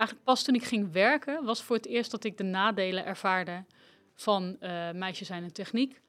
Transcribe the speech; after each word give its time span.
eigenlijk 0.00 0.24
pas 0.24 0.42
toen 0.42 0.54
ik 0.54 0.64
ging 0.64 0.92
werken, 0.92 1.44
was 1.44 1.62
voor 1.62 1.76
het 1.76 1.86
eerst 1.86 2.10
dat 2.10 2.24
ik 2.24 2.36
de 2.36 2.44
nadelen 2.44 3.04
ervaarde 3.04 3.64
van 4.14 4.56
uh, 4.60 4.90
meisjes 4.90 5.26
zijn 5.26 5.42
en 5.42 5.52
techniek. 5.52 6.00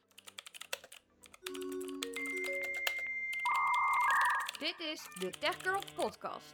Dit 4.59 4.75
is 4.79 5.07
de 5.19 5.29
Tech 5.39 5.55
Girl 5.61 5.81
Podcast. 5.95 6.53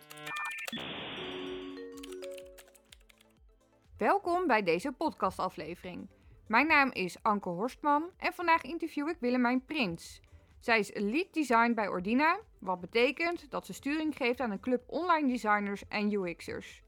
Welkom 3.98 4.48
bij 4.48 4.64
deze 4.64 4.92
podcastaflevering. 4.92 6.10
Mijn 6.48 6.68
naam 6.68 6.92
is 6.92 7.18
Anke 7.22 7.50
Horstman 7.50 8.10
en 8.18 8.34
vandaag 8.34 8.62
interview 8.62 9.08
ik 9.08 9.18
Willemijn 9.20 9.66
Prins. 9.66 10.22
Zij 10.60 10.80
is 10.80 10.92
lead 10.94 11.34
design 11.34 11.74
bij 11.74 11.88
Ordina, 11.88 12.40
wat 12.60 12.80
betekent 12.80 13.52
dat 13.52 13.66
ze 13.66 13.74
sturing 13.74 14.16
geeft 14.16 14.40
aan 14.40 14.52
een 14.52 14.60
club 14.60 14.84
online 14.88 15.28
designers 15.28 15.88
en 15.88 16.12
UX'ers. 16.12 16.86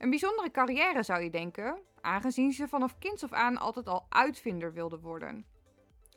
Een 0.00 0.10
bijzondere 0.10 0.50
carrière 0.50 1.02
zou 1.02 1.22
je 1.22 1.30
denken, 1.30 1.78
aangezien 2.00 2.52
ze 2.52 2.68
vanaf 2.68 2.98
kinds 2.98 3.24
af 3.24 3.32
aan 3.32 3.56
altijd 3.56 3.88
al 3.88 4.06
uitvinder 4.08 4.72
wilde 4.72 4.98
worden. 4.98 5.44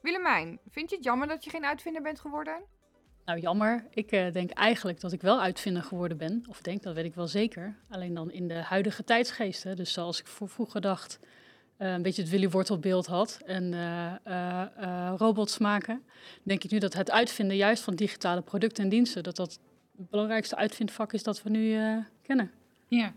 Willemijn, 0.01 0.59
vind 0.69 0.89
je 0.89 0.95
het 0.95 1.05
jammer 1.05 1.27
dat 1.27 1.43
je 1.43 1.49
geen 1.49 1.65
uitvinder 1.65 2.01
bent 2.01 2.19
geworden? 2.19 2.63
Nou, 3.25 3.39
jammer. 3.39 3.87
Ik 3.89 4.11
uh, 4.11 4.31
denk 4.31 4.51
eigenlijk 4.51 4.99
dat 4.99 5.11
ik 5.11 5.21
wel 5.21 5.41
uitvinder 5.41 5.83
geworden 5.83 6.17
ben. 6.17 6.45
Of 6.49 6.61
denk, 6.61 6.83
dat 6.83 6.95
weet 6.95 7.05
ik 7.05 7.15
wel 7.15 7.27
zeker. 7.27 7.75
Alleen 7.89 8.13
dan 8.13 8.31
in 8.31 8.47
de 8.47 8.53
huidige 8.53 9.03
tijdsgeest. 9.03 9.63
Hè. 9.63 9.75
Dus 9.75 9.93
zoals 9.93 10.19
ik 10.19 10.27
voor 10.27 10.49
vroeger 10.49 10.81
dacht, 10.81 11.19
uh, 11.79 11.91
een 11.91 12.01
beetje 12.01 12.21
het 12.21 12.31
Willy 12.31 12.49
Wortelbeeld 12.49 13.05
had 13.05 13.41
en 13.45 13.73
uh, 14.27 15.13
robots 15.17 15.57
maken, 15.57 16.03
denk 16.43 16.63
ik 16.63 16.71
nu 16.71 16.77
dat 16.77 16.93
het 16.93 17.11
uitvinden 17.11 17.55
juist 17.55 17.83
van 17.83 17.95
digitale 17.95 18.41
producten 18.41 18.83
en 18.83 18.89
diensten, 18.89 19.23
dat 19.23 19.35
dat 19.35 19.59
het 19.97 20.09
belangrijkste 20.09 20.55
uitvindvak 20.55 21.13
is 21.13 21.23
dat 21.23 21.43
we 21.43 21.49
nu 21.49 21.79
kennen. 22.21 22.51
Ja. 22.87 23.13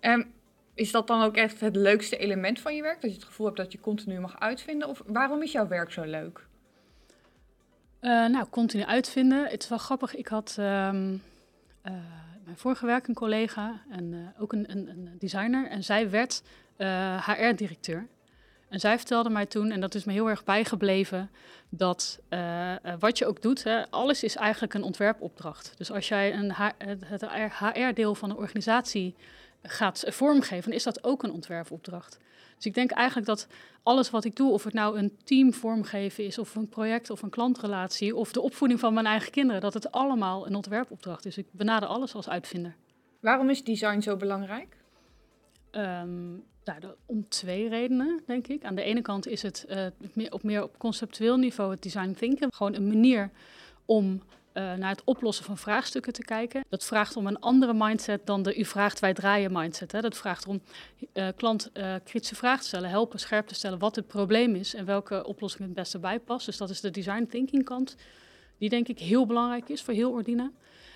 Um, 0.00 0.32
is 0.74 0.90
dat 0.90 1.06
dan 1.06 1.22
ook 1.22 1.36
echt 1.36 1.60
het 1.60 1.76
leukste 1.76 2.16
element 2.16 2.60
van 2.60 2.76
je 2.76 2.82
werk? 2.82 3.00
Dat 3.00 3.10
je 3.10 3.16
het 3.16 3.26
gevoel 3.26 3.46
hebt 3.46 3.58
dat 3.58 3.72
je 3.72 3.80
continu 3.80 4.20
mag 4.20 4.40
uitvinden? 4.40 4.88
Of 4.88 5.02
waarom 5.06 5.42
is 5.42 5.52
jouw 5.52 5.68
werk 5.68 5.92
zo 5.92 6.02
leuk? 6.04 6.46
nou, 8.00 8.46
continu 8.50 8.84
uitvinden. 8.84 9.46
Het 9.46 9.62
is 9.62 9.68
wel 9.68 9.78
grappig. 9.78 10.14
Ik 10.14 10.28
had 10.28 10.56
um, 10.58 11.22
mijn 12.44 12.56
vorige 12.56 12.86
werk 12.86 13.06
een 13.06 13.14
collega 13.14 13.82
en 13.90 14.34
ook 14.38 14.52
een, 14.52 14.70
een, 14.70 14.88
een 14.88 15.10
designer. 15.18 15.68
En 15.68 15.84
zij 15.84 16.10
werd 16.10 16.42
HR-directeur. 17.26 17.96
Eh, 17.98 18.06
en 18.68 18.80
zij 18.80 18.96
vertelde 18.96 19.30
mij 19.30 19.46
toen, 19.46 19.70
en 19.70 19.80
dat 19.80 19.94
is 19.94 20.04
me 20.04 20.12
heel 20.12 20.28
erg 20.28 20.44
bijgebleven, 20.44 21.30
dat 21.68 22.20
wat 22.98 23.18
je 23.18 23.26
ook 23.26 23.42
doet, 23.42 23.64
hè, 23.64 23.90
alles 23.90 24.22
is 24.22 24.36
eigenlijk 24.36 24.74
een 24.74 24.82
ontwerpopdracht. 24.82 25.72
Dus 25.76 25.90
als 25.90 26.08
jij 26.08 26.34
een 26.34 26.52
het 27.04 27.26
HR-deel 27.58 28.14
van 28.14 28.30
een 28.30 28.36
organisatie 28.36 29.14
gaat 29.62 30.04
vormgeven, 30.06 30.72
is 30.72 30.82
dat 30.82 31.04
ook 31.04 31.22
een 31.22 31.32
ontwerpopdracht. 31.32 32.18
Dus 32.56 32.66
ik 32.66 32.74
denk 32.74 32.90
eigenlijk 32.90 33.26
dat 33.26 33.46
alles 33.82 34.10
wat 34.10 34.24
ik 34.24 34.36
doe, 34.36 34.52
of 34.52 34.64
het 34.64 34.72
nou 34.72 34.98
een 34.98 35.18
team 35.24 35.52
vormgeven 35.52 36.24
is, 36.24 36.38
of 36.38 36.54
een 36.54 36.68
project 36.68 37.10
of 37.10 37.22
een 37.22 37.30
klantrelatie, 37.30 38.16
of 38.16 38.32
de 38.32 38.40
opvoeding 38.40 38.80
van 38.80 38.94
mijn 38.94 39.06
eigen 39.06 39.30
kinderen, 39.30 39.60
dat 39.60 39.74
het 39.74 39.92
allemaal 39.92 40.46
een 40.46 40.54
ontwerpopdracht 40.54 41.26
is. 41.26 41.38
Ik 41.38 41.46
benader 41.50 41.88
alles 41.88 42.14
als 42.14 42.28
uitvinder. 42.28 42.76
Waarom 43.20 43.50
is 43.50 43.64
design 43.64 44.00
zo 44.00 44.16
belangrijk? 44.16 44.76
Um, 45.72 46.44
nou, 46.64 46.94
om 47.06 47.28
twee 47.28 47.68
redenen, 47.68 48.22
denk 48.26 48.46
ik. 48.46 48.64
Aan 48.64 48.74
de 48.74 48.82
ene 48.82 49.02
kant 49.02 49.26
is 49.26 49.42
het 49.42 49.66
uh, 49.68 49.86
meer, 50.12 50.32
op 50.32 50.42
meer 50.42 50.62
op 50.62 50.78
conceptueel 50.78 51.36
niveau 51.36 51.70
het 51.70 51.82
design 51.82 52.12
thinken. 52.12 52.52
Gewoon 52.52 52.74
een 52.74 52.88
manier 52.88 53.30
om 53.84 54.22
uh, 54.54 54.74
naar 54.74 54.90
het 54.90 55.02
oplossen 55.04 55.44
van 55.44 55.58
vraagstukken 55.58 56.12
te 56.12 56.22
kijken. 56.22 56.64
Dat 56.68 56.84
vraagt 56.84 57.16
om 57.16 57.26
een 57.26 57.38
andere 57.38 57.74
mindset 57.74 58.26
dan 58.26 58.42
de 58.42 58.56
u 58.56 58.64
vraagt, 58.64 59.00
wij 59.00 59.14
draaien 59.14 59.52
mindset. 59.52 59.92
Hè. 59.92 60.00
Dat 60.00 60.16
vraagt 60.16 60.46
om 60.46 60.60
uh, 61.14 61.28
klant 61.36 61.70
kritische 62.04 62.34
vragen 62.34 62.60
te 62.60 62.66
stellen, 62.66 62.90
helpen 62.90 63.18
scherp 63.18 63.46
te 63.46 63.54
stellen 63.54 63.78
wat 63.78 63.96
het 63.96 64.06
probleem 64.06 64.54
is 64.54 64.74
en 64.74 64.84
welke 64.84 65.24
oplossing 65.24 65.64
het 65.64 65.74
beste 65.74 65.98
bij 65.98 66.18
past. 66.18 66.46
Dus 66.46 66.56
dat 66.56 66.70
is 66.70 66.80
de 66.80 66.90
design 66.90 67.26
thinking 67.30 67.64
kant, 67.64 67.96
die 68.58 68.68
denk 68.68 68.88
ik 68.88 68.98
heel 68.98 69.26
belangrijk 69.26 69.68
is 69.68 69.82
voor 69.82 69.94
heel 69.94 70.10
Ordina. 70.10 70.42
Aan 70.42 70.52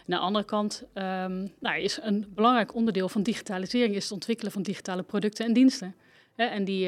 de 0.07 0.19
andere 0.19 0.45
kant 0.45 0.83
um, 0.95 1.53
nou, 1.61 1.81
is 1.81 1.99
een 2.03 2.27
belangrijk 2.35 2.75
onderdeel 2.75 3.09
van 3.09 3.23
digitalisering 3.23 3.95
is 3.95 4.03
het 4.03 4.13
ontwikkelen 4.13 4.53
van 4.53 4.63
digitale 4.63 5.03
producten 5.03 5.47
en 5.47 5.53
diensten. 5.53 5.95
en 6.37 6.65
die, 6.65 6.85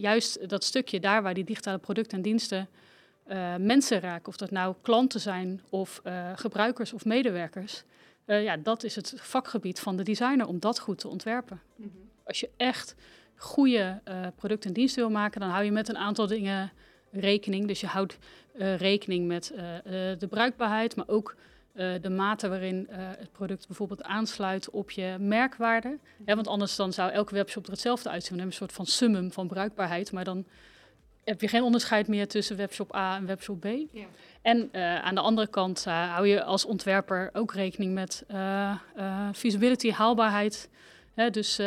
juist 0.00 0.48
dat 0.48 0.64
stukje 0.64 1.00
daar 1.00 1.22
waar 1.22 1.34
die 1.34 1.44
digitale 1.44 1.78
producten 1.78 2.16
en 2.16 2.22
diensten 2.22 2.68
uh, 3.28 3.56
mensen 3.56 4.00
raken, 4.00 4.28
of 4.28 4.36
dat 4.36 4.50
nou 4.50 4.74
klanten 4.82 5.20
zijn 5.20 5.60
of 5.68 6.02
gebruikers 6.34 6.92
of 6.92 7.04
medewerkers, 7.04 7.82
ja, 8.26 8.56
dat 8.56 8.84
is 8.84 8.96
het 8.96 9.14
vakgebied 9.16 9.80
van 9.80 9.96
de 9.96 10.02
designer 10.02 10.46
om 10.46 10.60
dat 10.60 10.78
goed 10.78 10.98
te 10.98 11.08
ontwerpen. 11.08 11.60
Mm 11.76 11.90
-hmm. 11.94 12.10
Als 12.24 12.40
je 12.40 12.50
echt 12.56 12.94
goede 13.36 14.00
producten 14.36 14.68
en 14.68 14.74
diensten 14.74 15.02
wil 15.02 15.12
maken, 15.12 15.40
dan 15.40 15.50
hou 15.50 15.64
je 15.64 15.72
met 15.72 15.88
een 15.88 15.98
aantal 15.98 16.26
dingen 16.26 16.72
rekening. 17.10 17.66
Dus 17.66 17.80
je 17.80 17.86
houdt 17.86 18.18
rekening 18.76 19.26
met 19.26 19.52
de 20.18 20.26
bruikbaarheid, 20.28 20.96
maar 20.96 21.08
ook 21.08 21.36
de 21.74 22.10
mate 22.10 22.48
waarin 22.48 22.86
het 22.90 23.32
product 23.32 23.66
bijvoorbeeld 23.66 24.02
aansluit 24.02 24.70
op 24.70 24.90
je 24.90 25.16
merkwaarde. 25.18 25.98
Ja, 26.26 26.34
want 26.34 26.48
anders 26.48 26.76
dan 26.76 26.92
zou 26.92 27.10
elke 27.10 27.34
webshop 27.34 27.64
er 27.64 27.70
hetzelfde 27.70 28.08
uitzien. 28.08 28.32
We 28.32 28.38
hebben 28.40 28.52
een 28.52 28.66
soort 28.66 28.76
van 28.76 28.86
summum 28.86 29.32
van 29.32 29.48
bruikbaarheid, 29.48 30.12
maar 30.12 30.24
dan 30.24 30.46
heb 31.24 31.40
je 31.40 31.48
geen 31.48 31.62
onderscheid 31.62 32.08
meer 32.08 32.28
tussen 32.28 32.56
webshop 32.56 32.94
A 32.94 33.16
en 33.16 33.26
webshop 33.26 33.60
B. 33.60 33.64
Ja. 33.64 34.04
En 34.42 34.68
uh, 34.72 34.98
aan 34.98 35.14
de 35.14 35.20
andere 35.20 35.46
kant 35.46 35.84
hou 35.84 36.26
je 36.26 36.42
als 36.42 36.64
ontwerper 36.64 37.30
ook 37.32 37.54
rekening 37.54 37.94
met 37.94 38.24
feasibility, 39.34 39.90
haalbaarheid. 39.90 40.70
Hè, 41.14 41.30
dus 41.30 41.58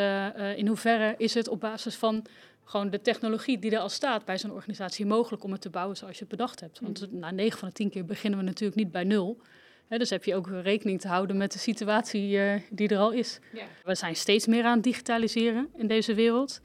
in 0.55 0.67
hoeverre 0.67 1.15
is 1.17 1.33
het 1.33 1.47
op 1.47 1.59
basis 1.59 1.95
van 1.95 2.25
gewoon 2.63 2.89
de 2.89 3.01
technologie 3.01 3.59
die 3.59 3.71
er 3.71 3.79
al 3.79 3.89
staat 3.89 4.25
bij 4.25 4.37
zo'n 4.37 4.51
organisatie 4.51 5.05
mogelijk 5.05 5.43
om 5.43 5.51
het 5.51 5.61
te 5.61 5.69
bouwen 5.69 5.97
zoals 5.97 6.13
je 6.13 6.19
het 6.19 6.29
bedacht 6.29 6.59
hebt. 6.59 6.79
Want 6.79 7.11
mm. 7.11 7.19
na 7.19 7.31
9 7.31 7.59
van 7.59 7.67
de 7.67 7.73
10 7.73 7.89
keer 7.89 8.05
beginnen 8.05 8.39
we 8.39 8.45
natuurlijk 8.45 8.79
niet 8.79 8.91
bij 8.91 9.03
nul 9.03 9.41
dus 9.87 10.09
heb 10.09 10.23
je 10.23 10.35
ook 10.35 10.49
rekening 10.63 11.01
te 11.01 11.07
houden 11.07 11.37
met 11.37 11.51
de 11.51 11.59
situatie 11.59 12.29
uh, 12.29 12.53
die 12.69 12.87
er 12.87 12.97
al 12.97 13.11
is. 13.11 13.39
Ja. 13.53 13.63
We 13.83 13.95
zijn 13.95 14.15
steeds 14.15 14.47
meer 14.47 14.63
aan 14.63 14.73
het 14.73 14.83
digitaliseren 14.83 15.69
in 15.75 15.87
deze 15.87 16.13
wereld. 16.13 16.61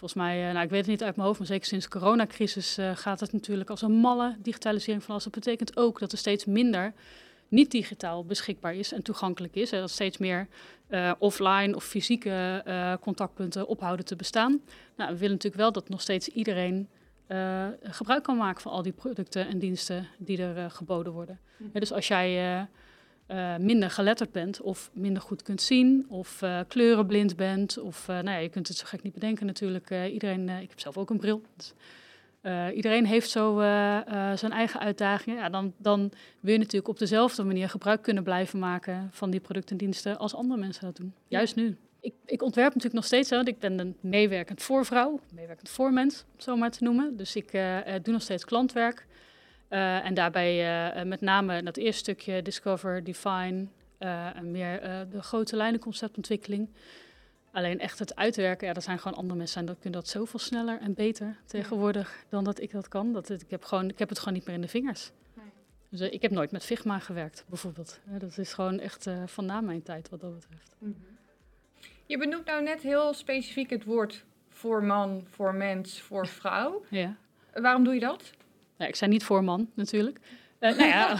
Volgens 0.00 0.22
mij, 0.22 0.46
uh, 0.46 0.52
nou, 0.52 0.64
ik 0.64 0.70
weet 0.70 0.80
het 0.80 0.88
niet 0.88 1.02
uit 1.02 1.16
mijn 1.16 1.26
hoofd, 1.26 1.38
maar 1.38 1.48
zeker 1.48 1.66
sinds 1.66 1.88
de 1.88 1.98
coronacrisis 1.98 2.78
uh, 2.78 2.90
gaat 2.96 3.20
het 3.20 3.32
natuurlijk 3.32 3.70
als 3.70 3.82
een 3.82 3.92
malle 3.92 4.36
digitalisering 4.38 5.02
van 5.02 5.10
alles. 5.10 5.24
Dat 5.24 5.32
betekent 5.32 5.76
ook 5.76 5.98
dat 5.98 6.12
er 6.12 6.18
steeds 6.18 6.44
minder 6.44 6.92
niet 7.48 7.70
digitaal 7.70 8.24
beschikbaar 8.24 8.74
is 8.74 8.92
en 8.92 9.02
toegankelijk 9.02 9.54
is. 9.54 9.72
En 9.72 9.80
dat 9.80 9.90
steeds 9.90 10.18
meer 10.18 10.48
offline 11.18 11.76
of 11.76 11.84
fysieke 11.84 12.64
contactpunten 13.00 13.66
ophouden 13.66 14.04
te 14.04 14.16
bestaan. 14.16 14.60
Nou, 14.96 15.12
we 15.12 15.18
willen 15.18 15.34
natuurlijk 15.34 15.62
wel 15.62 15.72
dat 15.72 15.88
nog 15.88 16.00
steeds 16.00 16.28
iedereen 16.28 16.88
uh, 17.28 17.66
gebruik 17.82 18.22
kan 18.22 18.36
maken 18.36 18.62
van 18.62 18.72
al 18.72 18.82
die 18.82 18.92
producten 18.92 19.48
en 19.48 19.58
diensten 19.58 20.06
die 20.18 20.42
er 20.42 20.70
geboden 20.70 21.12
worden. 21.12 21.38
Mm. 21.56 21.70
dus 21.72 21.92
als 21.92 22.08
jij 22.08 22.66
uh, 23.30 23.56
minder 23.56 23.90
geletterd 23.90 24.32
bent 24.32 24.60
of 24.60 24.90
minder 24.92 25.22
goed 25.22 25.42
kunt 25.42 25.62
zien 25.62 26.06
of 26.08 26.42
kleurenblind 26.68 27.36
bent 27.36 27.78
of 27.78 28.06
nou 28.06 28.30
ja, 28.30 28.36
je 28.36 28.48
kunt 28.48 28.68
het 28.68 28.76
zo 28.76 28.84
gek 28.86 29.02
niet 29.02 29.12
bedenken 29.12 29.46
natuurlijk. 29.46 29.90
iedereen, 30.12 30.48
ik 30.48 30.68
heb 30.68 30.80
zelf 30.80 30.96
ook 30.96 31.10
een 31.10 31.18
bril. 31.18 31.42
Dus, 31.56 31.72
iedereen 32.74 33.06
heeft 33.06 33.30
zo 33.30 33.58
zijn 34.34 34.52
eigen 34.52 34.80
uitdagingen. 34.80 35.38
Ja, 35.38 35.48
dan, 35.48 35.72
dan 35.76 36.10
wil 36.40 36.52
je 36.52 36.58
natuurlijk 36.58 36.88
op 36.88 36.98
dezelfde 36.98 37.44
manier 37.44 37.68
gebruik 37.68 38.02
kunnen 38.02 38.22
blijven 38.22 38.58
maken 38.58 39.08
van 39.12 39.30
die 39.30 39.40
producten 39.40 39.78
en 39.78 39.84
diensten 39.84 40.18
als 40.18 40.34
andere 40.34 40.60
mensen 40.60 40.84
dat 40.84 40.96
doen. 40.96 41.12
Juist 41.28 41.56
nu. 41.56 41.76
Ik, 42.00 42.14
ik, 42.24 42.42
ontwerp 42.42 42.68
natuurlijk 42.68 42.94
nog 42.94 43.04
steeds, 43.04 43.30
want 43.30 43.48
ik 43.48 43.58
ben 43.58 43.78
een 43.78 43.96
meewerkend 44.00 44.62
voorvrouw, 44.62 45.20
meewerkend 45.34 45.68
voormens, 45.68 46.24
om 46.32 46.40
zo 46.40 46.56
maar 46.56 46.70
te 46.70 46.84
noemen. 46.84 47.16
Dus 47.16 47.36
ik 47.36 47.50
doe 48.02 48.12
nog 48.12 48.22
steeds 48.22 48.44
klantwerk. 48.44 49.06
Uh, 49.70 50.04
en 50.04 50.14
daarbij 50.14 50.94
uh, 50.96 51.02
met 51.02 51.20
name 51.20 51.62
dat 51.62 51.76
eerste 51.76 52.00
stukje 52.00 52.42
Discover, 52.42 53.04
Define 53.04 53.66
en 54.34 54.50
meer 54.50 54.80
de 55.10 55.22
grote 55.22 55.56
lijnenconceptontwikkeling. 55.56 56.68
Alleen 57.52 57.80
echt 57.80 57.98
het 57.98 58.16
uitwerken, 58.16 58.66
ja, 58.66 58.72
dat 58.72 58.82
zijn 58.82 58.98
gewoon 58.98 59.18
andere 59.18 59.38
mensen. 59.38 59.60
En 59.60 59.66
dat 59.66 59.78
kunnen 59.80 60.00
dat 60.00 60.08
zoveel 60.08 60.38
sneller 60.38 60.80
en 60.80 60.94
beter 60.94 61.36
tegenwoordig 61.46 62.24
dan 62.28 62.44
dat 62.44 62.60
ik 62.60 62.70
dat 62.70 62.88
kan. 62.88 63.12
Dat 63.12 63.30
ik, 63.30 63.50
heb 63.50 63.64
gewoon, 63.64 63.88
ik 63.88 63.98
heb 63.98 64.08
het 64.08 64.18
gewoon 64.18 64.34
niet 64.34 64.46
meer 64.46 64.54
in 64.54 64.60
de 64.60 64.68
vingers. 64.68 65.10
Nee. 65.34 65.46
Dus 65.88 66.00
ik 66.00 66.22
heb 66.22 66.30
nooit 66.30 66.50
met 66.50 66.64
Figma 66.64 66.98
gewerkt, 66.98 67.44
bijvoorbeeld. 67.48 68.00
dat 68.04 68.38
is 68.38 68.52
gewoon 68.52 68.78
echt 68.78 69.06
van 69.26 69.46
na 69.46 69.60
mijn 69.60 69.82
tijd 69.82 70.08
wat 70.08 70.20
dat 70.20 70.34
betreft. 70.34 70.76
Mm 70.78 70.94
-hmm. 70.98 71.18
Je 72.10 72.18
benoemt 72.18 72.46
nou 72.46 72.62
net 72.62 72.82
heel 72.82 73.14
specifiek 73.14 73.70
het 73.70 73.84
woord 73.84 74.24
voor 74.48 74.84
man, 74.84 75.26
voor 75.28 75.54
mens, 75.54 76.00
voor 76.00 76.26
vrouw. 76.26 76.84
Ja. 76.88 77.16
Waarom 77.52 77.84
doe 77.84 77.94
je 77.94 78.00
dat? 78.00 78.30
Ja, 78.80 78.86
ik 78.86 78.96
zei 78.96 79.10
niet 79.10 79.24
voor 79.24 79.44
man, 79.44 79.70
natuurlijk. 79.74 80.18
Uh, 80.60 80.76
nou 80.76 80.88
ja, 80.88 81.16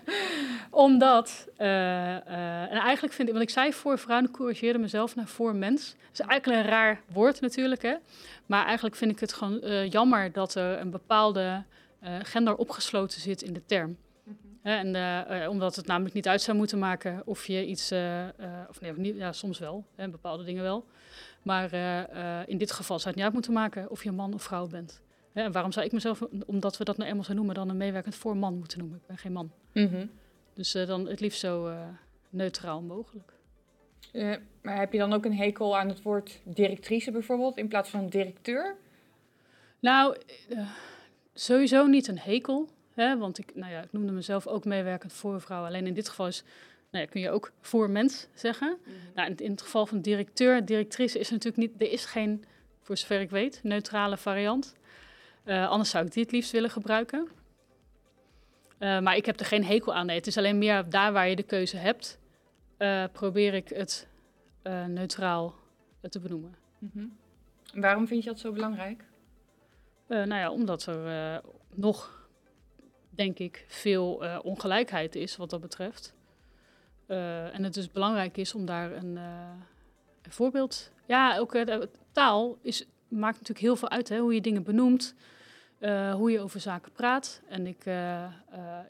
omdat, 0.86 1.48
uh, 1.58 1.66
uh, 1.66 2.72
en 2.72 2.78
eigenlijk 2.78 3.14
vind 3.14 3.28
ik, 3.28 3.34
want 3.34 3.46
ik 3.46 3.52
zei 3.52 3.72
voor 3.72 3.98
vrouw 3.98 4.18
en 4.18 4.30
corrigeerde 4.30 4.78
mezelf 4.78 5.14
naar 5.14 5.26
voor 5.26 5.56
mens. 5.56 5.90
Dat 5.90 6.12
is 6.12 6.26
eigenlijk 6.26 6.62
een 6.62 6.70
raar 6.70 7.00
woord 7.12 7.40
natuurlijk, 7.40 7.82
hè. 7.82 7.94
Maar 8.46 8.64
eigenlijk 8.64 8.96
vind 8.96 9.10
ik 9.10 9.20
het 9.20 9.32
gewoon 9.32 9.88
jammer 9.88 10.32
dat 10.32 10.54
er 10.54 10.80
een 10.80 10.90
bepaalde 10.90 11.62
gender 12.22 12.56
opgesloten 12.56 13.20
zit 13.20 13.42
in 13.42 13.52
de 13.52 13.64
term. 13.66 13.96
en 14.62 14.94
uh, 14.94 15.48
omdat 15.48 15.76
het 15.76 15.86
namelijk 15.86 16.14
niet 16.14 16.28
uit 16.28 16.42
zou 16.42 16.56
moeten 16.56 16.78
maken 16.78 17.22
of 17.24 17.46
je 17.46 17.66
iets, 17.66 17.92
of 18.68 18.80
nee, 18.80 18.92
niet, 18.96 19.16
ja, 19.16 19.32
soms 19.32 19.58
wel, 19.58 19.84
hè, 19.94 20.08
bepaalde 20.08 20.44
dingen 20.44 20.62
wel. 20.62 20.86
Maar 21.42 21.72
in 22.48 22.58
dit 22.58 22.72
geval 22.72 22.98
zou 22.98 23.08
het 23.08 23.16
niet 23.16 23.24
uit 23.24 23.34
moeten 23.34 23.52
maken 23.52 23.90
of 23.90 24.04
je 24.04 24.12
man 24.12 24.34
of 24.34 24.42
vrouw 24.42 24.66
bent. 24.66 25.02
En 25.34 25.52
waarom 25.52 25.72
zou 25.72 25.86
ik 25.86 25.92
mezelf, 25.92 26.22
omdat 26.46 26.76
we 26.76 26.84
dat 26.84 26.96
nou 26.96 27.08
eenmaal 27.10 27.24
zo 27.24 27.32
noemen, 27.32 27.54
dan 27.54 27.68
een 27.68 27.76
meewerkend 27.76 28.14
voor 28.14 28.36
man 28.36 28.58
moeten 28.58 28.78
noemen? 28.78 28.96
Ik 28.96 29.06
ben 29.06 29.18
geen 29.18 29.32
man. 29.32 29.52
Mm 29.72 30.10
Dus 30.54 30.72
dan 30.72 31.06
het 31.06 31.20
liefst 31.20 31.40
zo 31.40 31.72
neutraal 32.30 32.82
mogelijk. 32.82 33.32
maar 34.62 34.78
heb 34.78 34.92
je 34.92 34.98
dan 34.98 35.12
ook 35.12 35.24
een 35.24 35.36
hekel 35.36 35.78
aan 35.78 35.88
het 35.88 36.02
woord 36.02 36.40
directrice 36.44 37.10
bijvoorbeeld 37.10 37.56
in 37.56 37.68
plaats 37.68 37.90
van 37.90 38.08
directeur? 38.08 38.76
Nou, 39.80 40.16
sowieso 41.34 41.86
niet 41.86 42.08
een 42.08 42.18
hekel. 42.18 42.68
Hè, 42.94 43.18
want 43.18 43.38
ik, 43.38 43.54
nou 43.54 43.72
ja, 43.72 43.82
ik 43.82 43.92
noemde 43.92 44.12
mezelf 44.12 44.46
ook 44.46 44.64
meewerkend 44.64 45.12
voor 45.12 45.40
vrouw. 45.40 45.64
Alleen 45.64 45.86
in 45.86 45.94
dit 45.94 46.08
geval 46.08 46.26
is, 46.26 46.42
nou 46.90 47.04
ja, 47.04 47.10
kun 47.10 47.20
je 47.20 47.30
ook 47.30 47.52
voor 47.60 47.90
mens 47.90 48.26
zeggen. 48.34 48.76
Mhm. 48.80 48.90
nou, 49.14 49.30
in, 49.30 49.36
in, 49.36 49.50
het 49.50 49.62
geval 49.62 49.86
van 49.86 50.00
directeur, 50.00 50.64
directrice 50.64 51.18
is 51.18 51.30
natuurlijk 51.30 51.56
niet, 51.56 51.82
er 51.82 51.92
is 51.92 52.04
geen, 52.04 52.44
voor 52.82 52.96
zover 52.96 53.20
ik 53.20 53.30
weet, 53.30 53.60
neutrale 53.62 54.16
variant. 54.16 54.74
Uh, 55.44 55.68
anders 55.68 55.90
zou 55.90 56.06
ik 56.06 56.12
die 56.12 56.22
het 56.22 56.32
liefst 56.32 56.50
willen 56.52 56.70
gebruiken. 56.70 57.28
Uh, 58.78 59.00
maar 59.00 59.16
ik 59.16 59.26
heb 59.26 59.40
er 59.40 59.46
geen 59.46 59.64
hekel 59.64 59.94
aan. 59.94 60.06
Nee, 60.06 60.16
het 60.16 60.26
is 60.26 60.38
alleen 60.38 60.58
meer 60.58 60.90
daar 60.90 61.12
waar 61.12 61.28
je 61.28 61.36
de 61.36 61.42
keuze 61.42 61.76
hebt, 61.76 62.18
uh, 62.78 63.04
probeer 63.12 63.54
ik 63.54 63.68
het 63.68 64.08
neutraal 64.86 65.54
te 66.08 66.20
benoemen. 66.20 66.54
Mm 66.78 66.90
-hmm. 66.92 67.16
Waarom 67.80 68.06
vind 68.06 68.24
je 68.24 68.30
dat 68.30 68.38
zo 68.38 68.52
belangrijk? 68.52 69.04
nou 70.06 70.34
ja, 70.34 70.50
omdat 70.50 70.86
er 70.86 71.40
nog 71.74 72.28
denk 73.10 73.38
ik, 73.38 73.64
veel 73.68 74.22
ongelijkheid 74.42 75.14
is 75.14 75.36
wat 75.36 75.50
dat 75.50 75.60
betreft. 75.60 76.14
En 77.06 77.64
het 77.64 77.74
dus 77.74 77.90
belangrijk 77.90 78.36
is 78.36 78.54
om 78.54 78.64
daar 78.66 78.92
een, 78.92 79.16
een 79.16 80.30
voorbeeld. 80.32 80.92
Ja, 81.06 81.38
ook 81.38 81.56
taal 82.12 82.58
is, 82.62 82.86
maakt 83.08 83.34
natuurlijk 83.34 83.66
heel 83.66 83.76
veel 83.76 83.90
uit, 83.90 84.08
hè, 84.08 84.18
hoe 84.18 84.34
je 84.34 84.40
dingen 84.40 84.62
benoemt, 84.62 85.14
hoe 86.12 86.30
je 86.30 86.40
over 86.40 86.60
zaken 86.60 86.92
praat. 86.92 87.40
En 87.48 87.66
ik, 87.66 87.84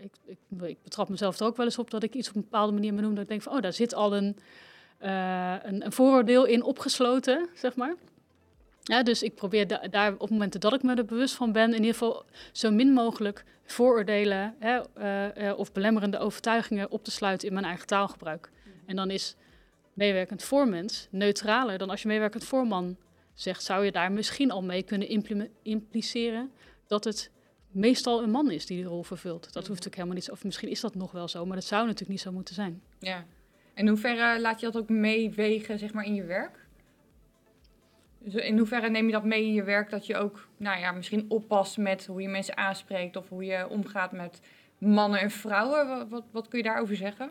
ik, 0.00 0.12
ik, 0.24 0.38
ik, 0.62 0.82
betrap 0.82 1.08
mezelf 1.08 1.40
er 1.40 1.46
ook 1.46 1.56
wel 1.56 1.66
eens 1.66 1.78
op 1.78 1.90
dat 1.90 2.02
ik 2.02 2.14
iets 2.14 2.28
op 2.28 2.34
een 2.34 2.40
bepaalde 2.40 2.72
manier 2.72 2.94
benoem, 2.94 3.14
dat 3.14 3.22
ik 3.22 3.28
denk 3.28 3.42
van, 3.42 3.52
oh, 3.52 3.60
daar 3.62 3.72
zit 3.72 3.94
al 3.94 4.16
een, 4.16 4.36
een, 4.98 5.84
een 5.84 5.92
vooroordeel 5.92 6.44
in 6.44 6.62
opgesloten, 6.62 7.48
zeg 7.54 7.76
maar. 7.76 7.94
Ja, 8.82 9.02
dus 9.02 9.22
ik 9.22 9.34
probeer 9.34 9.90
daar 9.90 10.14
op 10.18 10.30
momenten 10.30 10.60
dat 10.60 10.72
ik 10.72 10.82
me 10.82 10.94
er 10.94 11.04
bewust 11.04 11.34
van 11.34 11.52
ben, 11.52 11.68
in 11.68 11.76
ieder 11.76 11.92
geval 11.92 12.24
zo 12.52 12.70
min 12.70 12.92
mogelijk 12.92 13.44
vooroordelen 13.64 14.54
hè, 14.58 14.80
uh, 14.98 15.44
uh, 15.48 15.58
of 15.58 15.72
belemmerende 15.72 16.18
overtuigingen 16.18 16.90
op 16.90 17.04
te 17.04 17.10
sluiten 17.10 17.48
in 17.48 17.54
mijn 17.54 17.66
eigen 17.66 17.86
taalgebruik. 17.86 18.50
Mhm. 18.50 18.90
En 18.90 18.96
dan 18.96 19.10
is 19.10 19.36
meewerkend 19.92 20.42
voormens 20.42 21.08
neutraler 21.10 21.78
dan 21.78 21.90
als 21.90 22.02
je 22.02 22.08
meewerkend 22.08 22.44
voorman 22.44 22.96
zegt, 23.34 23.62
zou 23.62 23.84
je 23.84 23.92
daar 23.92 24.12
misschien 24.12 24.50
al 24.50 24.62
mee 24.62 24.82
kunnen 24.82 25.08
impliceren 25.62 26.50
dat 26.86 27.04
het 27.04 27.30
meestal 27.70 28.22
een 28.22 28.30
man 28.30 28.50
is 28.50 28.66
die 28.66 28.76
die 28.76 28.86
rol 28.86 29.02
vervult. 29.02 29.42
Dat 29.42 29.54
hoeft 29.54 29.68
natuurlijk 29.68 29.94
helemaal 29.94 30.16
niet, 30.16 30.30
of 30.30 30.44
misschien 30.44 30.68
is 30.68 30.80
dat 30.80 30.94
nog 30.94 31.12
wel 31.12 31.28
zo, 31.28 31.46
maar 31.46 31.56
dat 31.56 31.64
zou 31.64 31.82
natuurlijk 31.82 32.10
niet 32.10 32.20
zo 32.20 32.32
moeten 32.32 32.54
zijn. 32.54 32.82
Ja. 32.98 33.16
En 33.74 33.82
in 33.82 33.88
hoeverre 33.88 34.40
laat 34.40 34.60
je 34.60 34.66
dat 34.66 34.76
ook 34.76 34.88
meewegen, 34.88 35.78
zeg 35.78 35.92
maar, 35.92 36.04
in 36.04 36.14
je 36.14 36.24
werk? 36.24 36.66
Dus 38.18 38.34
in 38.34 38.58
hoeverre 38.58 38.90
neem 38.90 39.06
je 39.06 39.12
dat 39.12 39.24
mee 39.24 39.44
in 39.44 39.52
je 39.52 39.62
werk 39.62 39.90
dat 39.90 40.06
je 40.06 40.16
ook, 40.16 40.48
nou 40.56 40.78
ja, 40.78 40.92
misschien 40.92 41.24
oppast 41.28 41.78
met 41.78 42.06
hoe 42.06 42.22
je 42.22 42.28
mensen 42.28 42.56
aanspreekt 42.56 43.16
of 43.16 43.28
hoe 43.28 43.44
je 43.44 43.68
omgaat 43.68 44.12
met 44.12 44.40
mannen 44.78 45.20
en 45.20 45.30
vrouwen? 45.30 45.88
Wat, 45.88 46.08
wat, 46.08 46.24
wat 46.30 46.48
kun 46.48 46.58
je 46.58 46.64
daarover 46.64 46.96
zeggen? 46.96 47.30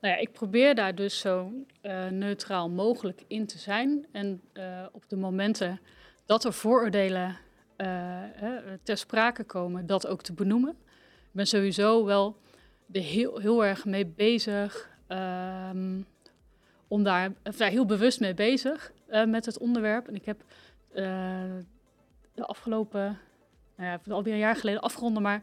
Nou 0.00 0.14
ja, 0.14 0.20
ik 0.20 0.32
probeer 0.32 0.74
daar 0.74 0.94
dus 0.94 1.18
zo 1.18 1.52
uh, 1.82 2.08
neutraal 2.08 2.70
mogelijk 2.70 3.22
in 3.26 3.46
te 3.46 3.58
zijn. 3.58 4.06
En 4.12 4.40
uh, 4.52 4.86
op 4.92 5.08
de 5.08 5.16
momenten 5.16 5.80
dat 6.26 6.44
er 6.44 6.52
vooroordelen 6.52 7.36
ter 8.82 8.96
sprake 8.96 9.44
komen, 9.44 9.86
dat 9.86 10.06
ook 10.06 10.22
te 10.22 10.32
benoemen. 10.32 10.70
Ik 10.70 11.32
ben 11.32 11.46
sowieso 11.46 12.04
wel 12.04 12.36
heel, 12.92 13.38
heel 13.38 13.64
erg 13.64 13.84
mee 13.84 14.06
bezig. 14.06 14.90
Um, 15.08 16.06
om 16.88 17.02
daar, 17.02 17.32
heel 17.56 17.86
bewust 17.86 18.20
mee 18.20 18.34
bezig. 18.34 18.92
Met 19.26 19.46
het 19.46 19.58
onderwerp. 19.58 20.08
En 20.08 20.14
ik 20.14 20.24
heb 20.24 20.44
de 22.34 22.44
afgelopen, 22.46 23.18
nou 23.76 23.88
ja, 24.04 24.12
alweer 24.12 24.32
een 24.32 24.38
jaar 24.38 24.56
geleden 24.56 24.80
afgeronden, 24.80 25.22
maar 25.22 25.42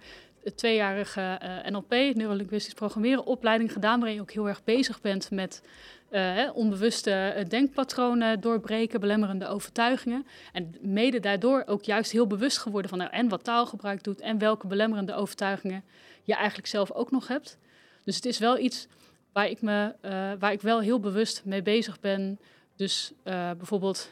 tweejarige 0.55 1.39
uh, 1.43 1.71
NLP, 1.71 2.15
neurolinguistisch 2.15 2.73
programmeren, 2.73 3.25
opleiding 3.25 3.73
gedaan, 3.73 3.99
waarin 3.99 4.15
je 4.15 4.21
ook 4.21 4.31
heel 4.31 4.47
erg 4.47 4.63
bezig 4.63 5.01
bent 5.01 5.31
met 5.31 5.61
hè, 6.09 6.49
onbewuste 6.49 7.45
denkpatronen 7.47 8.39
doorbreken, 8.39 8.99
belemmerende 8.99 9.47
overtuigingen. 9.47 10.25
En 10.53 10.75
mede 10.81 11.19
daardoor 11.19 11.63
ook 11.65 11.83
juist 11.83 12.11
heel 12.11 12.27
bewust 12.27 12.57
geworden 12.57 12.89
van 12.89 12.99
nou, 12.99 13.11
en 13.11 13.29
wat 13.29 13.43
taalgebruik 13.43 14.03
doet 14.03 14.21
en 14.21 14.37
welke 14.37 14.67
belemmerende 14.67 15.13
overtuigingen 15.13 15.83
je 16.23 16.35
eigenlijk 16.35 16.67
zelf 16.67 16.91
ook 16.91 17.11
nog 17.11 17.27
hebt. 17.27 17.57
Dus 18.03 18.15
het 18.15 18.25
is 18.25 18.37
wel 18.37 18.57
iets 18.57 18.87
waar 19.33 19.49
ik, 19.49 19.61
me, 19.61 19.95
waar 20.39 20.51
ik 20.51 20.61
wel 20.61 20.79
heel 20.79 20.99
bewust 20.99 21.41
mee 21.45 21.61
bezig 21.61 21.99
ben. 21.99 22.39
Dus 22.75 23.11
bijvoorbeeld 23.23 24.09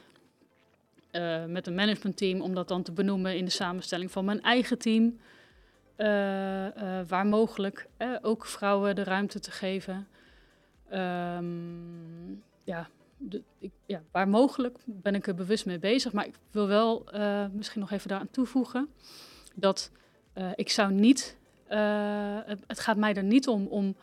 met 1.48 1.68
een 1.68 1.76
managementteam, 1.76 2.42
om 2.42 2.54
dat 2.54 2.68
dan 2.68 2.84
te 2.84 2.92
benoemen 2.92 3.38
in 3.38 3.46
de 3.46 3.52
samenstelling 3.52 4.12
van 4.12 4.26
mijn 4.26 4.42
eigen 4.42 4.78
team. 4.78 5.20
Uh, 5.98 6.08
waar 7.08 7.26
mogelijk 7.26 7.88
ook 8.22 8.46
vrouwen 8.46 8.96
de 8.96 9.04
ruimte 9.04 9.40
te 9.40 9.52
geven. 9.52 10.08
Um, 10.94 12.44
ja, 12.64 12.88
de, 13.18 13.44
ik, 13.60 13.72
ja, 13.86 14.02
waar 14.12 14.28
mogelijk 14.28 14.78
ben 14.86 15.16
ik 15.16 15.28
er 15.28 15.36
bewust 15.36 15.66
mee 15.66 15.80
bezig. 15.80 16.14
Maar 16.14 16.26
ik 16.26 16.36
wil 16.52 16.68
wel 16.68 17.06
misschien 17.52 17.82
nog 17.82 17.92
even 17.92 18.10
daaraan 18.10 18.32
toevoegen 18.32 18.90
dat 19.56 19.92
ik 20.56 20.70
zou 20.70 20.92
niet. 20.92 21.38
Het, 21.66 22.60
het, 22.68 22.80
gaat 22.80 22.98
mij 22.98 23.14
er 23.14 23.24
niet 23.24 23.48
om 23.48 23.68
om 23.68 23.96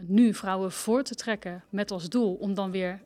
nu 0.00 0.34
vrouwen 0.34 0.72
voor 0.72 1.02
te 1.02 1.14
trekken 1.14 1.64
met 1.68 1.90
als 1.90 2.08
doel 2.08 2.34
om 2.34 2.54
dan 2.54 2.70
weer 2.70 3.00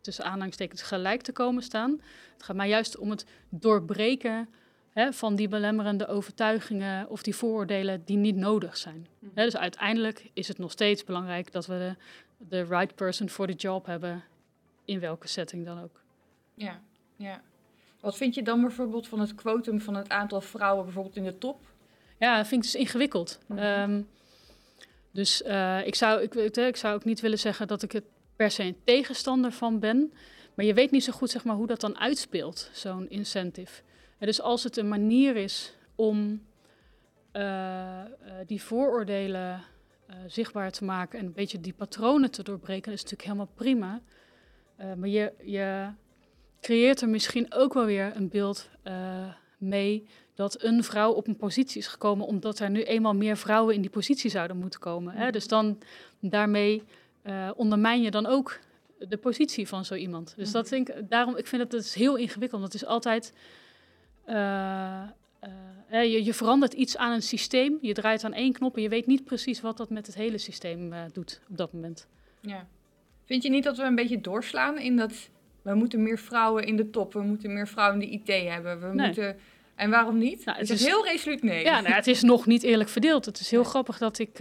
tussen 0.00 0.24
aanhalingstekens 0.24 0.82
gelijk 0.82 1.22
te 1.22 1.32
komen 1.32 1.62
staan. 1.62 2.00
Het 2.32 2.42
gaat 2.42 2.56
mij 2.56 2.68
juist 2.68 2.98
om 2.98 3.10
het 3.10 3.26
doorbreken 3.48 4.48
hè, 4.96 5.12
van 5.12 5.34
die 5.34 5.48
belemmerende 5.48 6.06
overtuigingen 6.06 7.08
of 7.08 7.22
die 7.22 7.36
vooroordelen 7.36 8.02
die 8.04 8.16
niet 8.16 8.36
nodig 8.36 8.76
zijn. 8.76 9.06
Mm 9.18 9.30
Hè, 9.34 9.44
dus 9.44 9.56
uiteindelijk 9.56 10.30
is 10.32 10.48
het 10.48 10.58
nog 10.58 10.70
steeds 10.70 11.04
belangrijk 11.04 11.52
dat 11.52 11.66
we 11.66 11.74
de, 11.74 11.94
de 12.48 12.64
right 12.64 12.94
person 12.94 13.28
for 13.28 13.46
the 13.46 13.52
job 13.52 13.86
hebben, 13.86 14.24
in 14.84 15.00
welke 15.00 15.28
setting 15.28 15.64
dan 15.64 15.82
ook. 15.82 16.00
Ja, 16.54 16.80
ja. 17.16 17.40
Wat 18.00 18.16
vind 18.16 18.34
je 18.34 18.42
dan 18.42 18.60
bijvoorbeeld 18.60 19.08
van 19.08 19.20
het 19.20 19.34
quotum 19.34 19.80
van 19.80 19.94
het 19.94 20.08
aantal 20.08 20.40
vrouwen 20.40 20.84
bijvoorbeeld 20.84 21.16
in 21.16 21.24
de 21.24 21.38
top? 21.38 21.60
Ja, 22.18 22.36
dat 22.36 22.46
vind 22.46 22.64
ik 22.64 22.72
dus 22.72 22.80
ingewikkeld. 22.80 23.38
Mm 23.46 23.58
-hmm. 23.58 24.06
dus 25.10 25.42
uh, 25.42 25.86
ik, 25.86 25.94
zou, 25.94 26.22
ik, 26.22 26.34
ik, 26.54 26.76
zou 26.76 26.94
ook 26.94 27.04
niet 27.04 27.20
willen 27.20 27.38
zeggen 27.38 27.66
dat 27.66 27.82
ik 27.82 27.92
het 27.92 28.04
per 28.36 28.50
se 28.50 28.62
een 28.62 28.80
tegenstander 28.84 29.52
van 29.52 29.78
ben. 29.78 30.12
Maar 30.54 30.64
je 30.64 30.74
weet 30.74 30.90
niet 30.90 31.04
zo 31.04 31.12
goed 31.12 31.30
zeg 31.30 31.44
maar, 31.44 31.56
hoe 31.56 31.66
dat 31.66 31.80
dan 31.80 31.98
uitspeelt, 31.98 32.70
zo'n 32.72 33.10
incentive. 33.10 33.82
En 34.18 34.26
dus 34.26 34.40
als 34.40 34.64
het 34.64 34.76
een 34.76 34.88
manier 34.88 35.36
is 35.36 35.74
om 35.94 36.42
uh, 37.32 37.42
uh, 37.42 38.32
die 38.46 38.62
vooroordelen 38.62 39.62
uh, 40.10 40.16
zichtbaar 40.26 40.70
te 40.70 40.84
maken 40.84 41.18
en 41.18 41.24
een 41.24 41.32
beetje 41.32 41.60
die 41.60 41.72
patronen 41.72 42.30
te 42.30 42.42
doorbreken, 42.42 42.92
is 42.92 43.02
natuurlijk 43.02 43.28
helemaal 43.28 43.52
prima. 43.54 44.00
maar 44.96 45.08
je, 45.08 45.32
je 45.44 45.88
creëert 46.60 47.00
er 47.00 47.08
misschien 47.08 47.54
ook 47.54 47.74
wel 47.74 47.84
weer 47.84 48.12
een 48.14 48.28
beeld 48.28 48.68
mee 49.58 50.06
dat 50.34 50.62
een 50.62 50.84
vrouw 50.84 51.12
op 51.12 51.26
een 51.26 51.36
positie 51.36 51.78
is 51.78 51.86
gekomen 51.86 52.26
omdat 52.26 52.58
er 52.58 52.70
nu 52.70 52.82
eenmaal 52.82 53.14
meer 53.14 53.36
vrouwen 53.36 53.74
in 53.74 53.80
die 53.80 53.90
positie 53.90 54.30
zouden 54.30 54.56
moeten 54.56 54.80
komen. 54.80 55.14
Hè? 55.14 55.30
Dus 55.30 55.48
dan 55.48 55.78
daarmee 56.20 56.82
ondermijn 57.54 58.02
je 58.02 58.10
dan 58.10 58.26
ook 58.26 58.60
de 58.98 59.16
positie 59.16 59.68
van 59.68 59.84
zo 59.84 59.94
iemand. 59.94 60.34
Dus 60.36 60.52
dat 60.52 60.70
mhm. 60.70 60.74
denk, 60.74 61.10
daarom, 61.10 61.36
ik 61.36 61.46
vind 61.46 61.62
dat 61.62 61.72
het 61.72 61.84
is 61.84 61.94
heel 61.94 62.16
ingewikkeld. 62.16 62.60
Want 62.60 62.72
het 62.72 62.82
is 62.82 62.88
altijd, 62.88 63.32
uh, 64.26 65.02
uh, 65.92 66.04
je, 66.12 66.24
je, 66.24 66.34
verandert 66.34 66.72
iets 66.72 66.96
aan 66.96 67.12
een 67.12 67.22
systeem, 67.22 67.78
je 67.80 67.92
draait 67.92 68.24
aan 68.24 68.32
één 68.32 68.52
knop 68.52 68.76
en 68.76 68.82
je 68.82 68.88
weet 68.88 69.06
niet 69.06 69.24
precies 69.24 69.60
wat 69.60 69.76
dat 69.76 69.90
met 69.90 70.06
het 70.06 70.16
hele 70.16 70.38
systeem 70.38 70.94
doet 71.12 71.40
op 71.48 71.56
dat 71.56 71.72
moment. 71.72 72.06
Ja. 72.40 72.66
Vind 73.24 73.42
je 73.42 73.50
niet 73.50 73.64
dat 73.64 73.76
we 73.76 73.82
een 73.82 73.94
beetje 73.94 74.20
doorslaan 74.20 74.78
in 74.78 74.96
dat 74.96 75.28
we 75.62 75.74
moeten 75.74 76.02
meer 76.02 76.18
vrouwen 76.18 76.64
in 76.64 76.76
de 76.76 76.90
top, 76.90 77.12
we 77.12 77.22
moeten 77.22 77.52
meer 77.52 77.68
vrouwen 77.68 78.00
in 78.00 78.08
de 78.08 78.32
IT 78.32 78.50
hebben, 78.50 78.80
we 78.80 79.02
moeten... 79.02 79.36
En 79.74 79.90
waarom 79.90 80.18
niet? 80.18 80.44
Nou, 80.44 80.58
het, 80.58 80.70
is, 80.70 80.84
heel 80.84 81.04
resoluut 81.04 81.42
nee. 81.42 81.64
Ja, 81.64 81.80
nou, 81.80 81.94
het 81.94 82.06
is 82.06 82.22
nog 82.22 82.46
niet 82.46 82.62
eerlijk 82.62 82.88
verdeeld. 82.88 83.24
Het 83.24 83.40
is 83.40 83.50
heel 83.50 83.64
grappig 83.64 83.98
dat 83.98 84.18
ik 84.18 84.40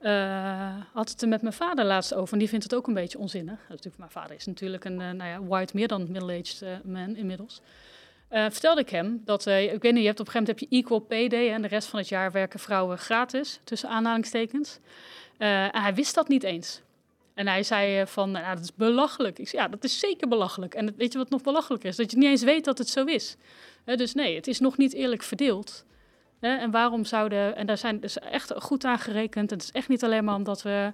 uh, 0.00 0.74
had 0.92 1.10
het 1.10 1.22
er 1.22 1.28
met 1.28 1.42
mijn 1.42 1.54
vader 1.54 1.84
laatst 1.84 2.14
over. 2.14 2.32
En 2.32 2.38
die 2.38 2.48
vindt 2.48 2.64
het 2.64 2.74
ook 2.74 2.86
een 2.86 2.94
beetje 2.94 3.18
onzinnig. 3.18 3.58
natuurlijk, 3.68 3.98
mijn 3.98 4.10
vader 4.10 4.36
is 4.36 4.46
natuurlijk 4.46 4.84
een 4.84 5.00
uh, 5.00 5.10
nou 5.10 5.30
ja, 5.30 5.42
white, 5.42 5.76
meer 5.76 5.88
dan 5.88 6.10
middle-aged 6.10 6.60
uh, 6.62 6.92
man 6.92 7.16
inmiddels. 7.16 7.60
Eh, 8.28 8.44
vertelde 8.50 8.80
ik 8.80 8.90
hem 8.90 9.22
dat, 9.24 9.46
uh, 9.46 9.72
ik 9.72 9.82
weet 9.82 9.92
niet, 9.92 10.00
je 10.00 10.06
hebt 10.06 10.20
op 10.20 10.26
een 10.26 10.32
gegeven 10.32 10.54
moment 10.54 10.60
heb 10.60 10.70
je 10.70 10.76
equal 10.76 10.98
pay 10.98 11.28
day 11.28 11.52
en 11.52 11.62
de 11.62 11.68
rest 11.68 11.88
van 11.88 11.98
het 11.98 12.08
jaar 12.08 12.32
werken 12.32 12.60
vrouwen 12.60 12.98
gratis, 12.98 13.60
tussen 13.64 13.88
aanhalingstekens. 13.88 14.78
en 15.38 15.82
hij 15.82 15.94
wist 15.94 16.14
dat 16.14 16.28
niet 16.28 16.42
eens. 16.42 16.82
En 17.34 17.46
hij 17.46 17.62
zei 17.62 18.06
van, 18.06 18.30
nou, 18.30 18.54
dat 18.54 18.64
is 18.64 18.74
belachelijk. 18.74 19.38
Ik 19.38 19.48
zei, 19.48 19.62
ja, 19.62 19.68
dat 19.68 19.84
is 19.84 19.98
zeker 19.98 20.28
belachelijk. 20.28 20.74
En 20.74 20.94
weet 20.96 21.12
je 21.12 21.18
wat 21.18 21.30
nog 21.30 21.42
belachelijker 21.42 21.88
is? 21.88 21.96
Dat 21.96 22.10
je 22.10 22.16
niet 22.16 22.28
eens 22.28 22.42
weet 22.42 22.64
dat 22.64 22.78
het 22.78 22.88
zo 22.88 23.04
is. 23.04 23.36
dus 23.84 24.14
nee, 24.14 24.34
het 24.36 24.46
is 24.46 24.60
nog 24.60 24.76
niet 24.76 24.92
eerlijk 24.92 25.22
verdeeld. 25.22 25.84
en 26.40 26.70
waarom 26.70 27.04
zouden, 27.04 27.56
en 27.56 27.66
daar 27.66 27.78
zijn 27.78 28.00
dus 28.00 28.18
echt 28.18 28.52
goed 28.56 28.84
aan 28.84 28.98
gerekend. 28.98 29.50
Het 29.50 29.62
is 29.62 29.70
echt 29.70 29.88
niet 29.88 30.04
alleen 30.04 30.24
maar 30.24 30.34
omdat 30.34 30.62
we 30.62 30.92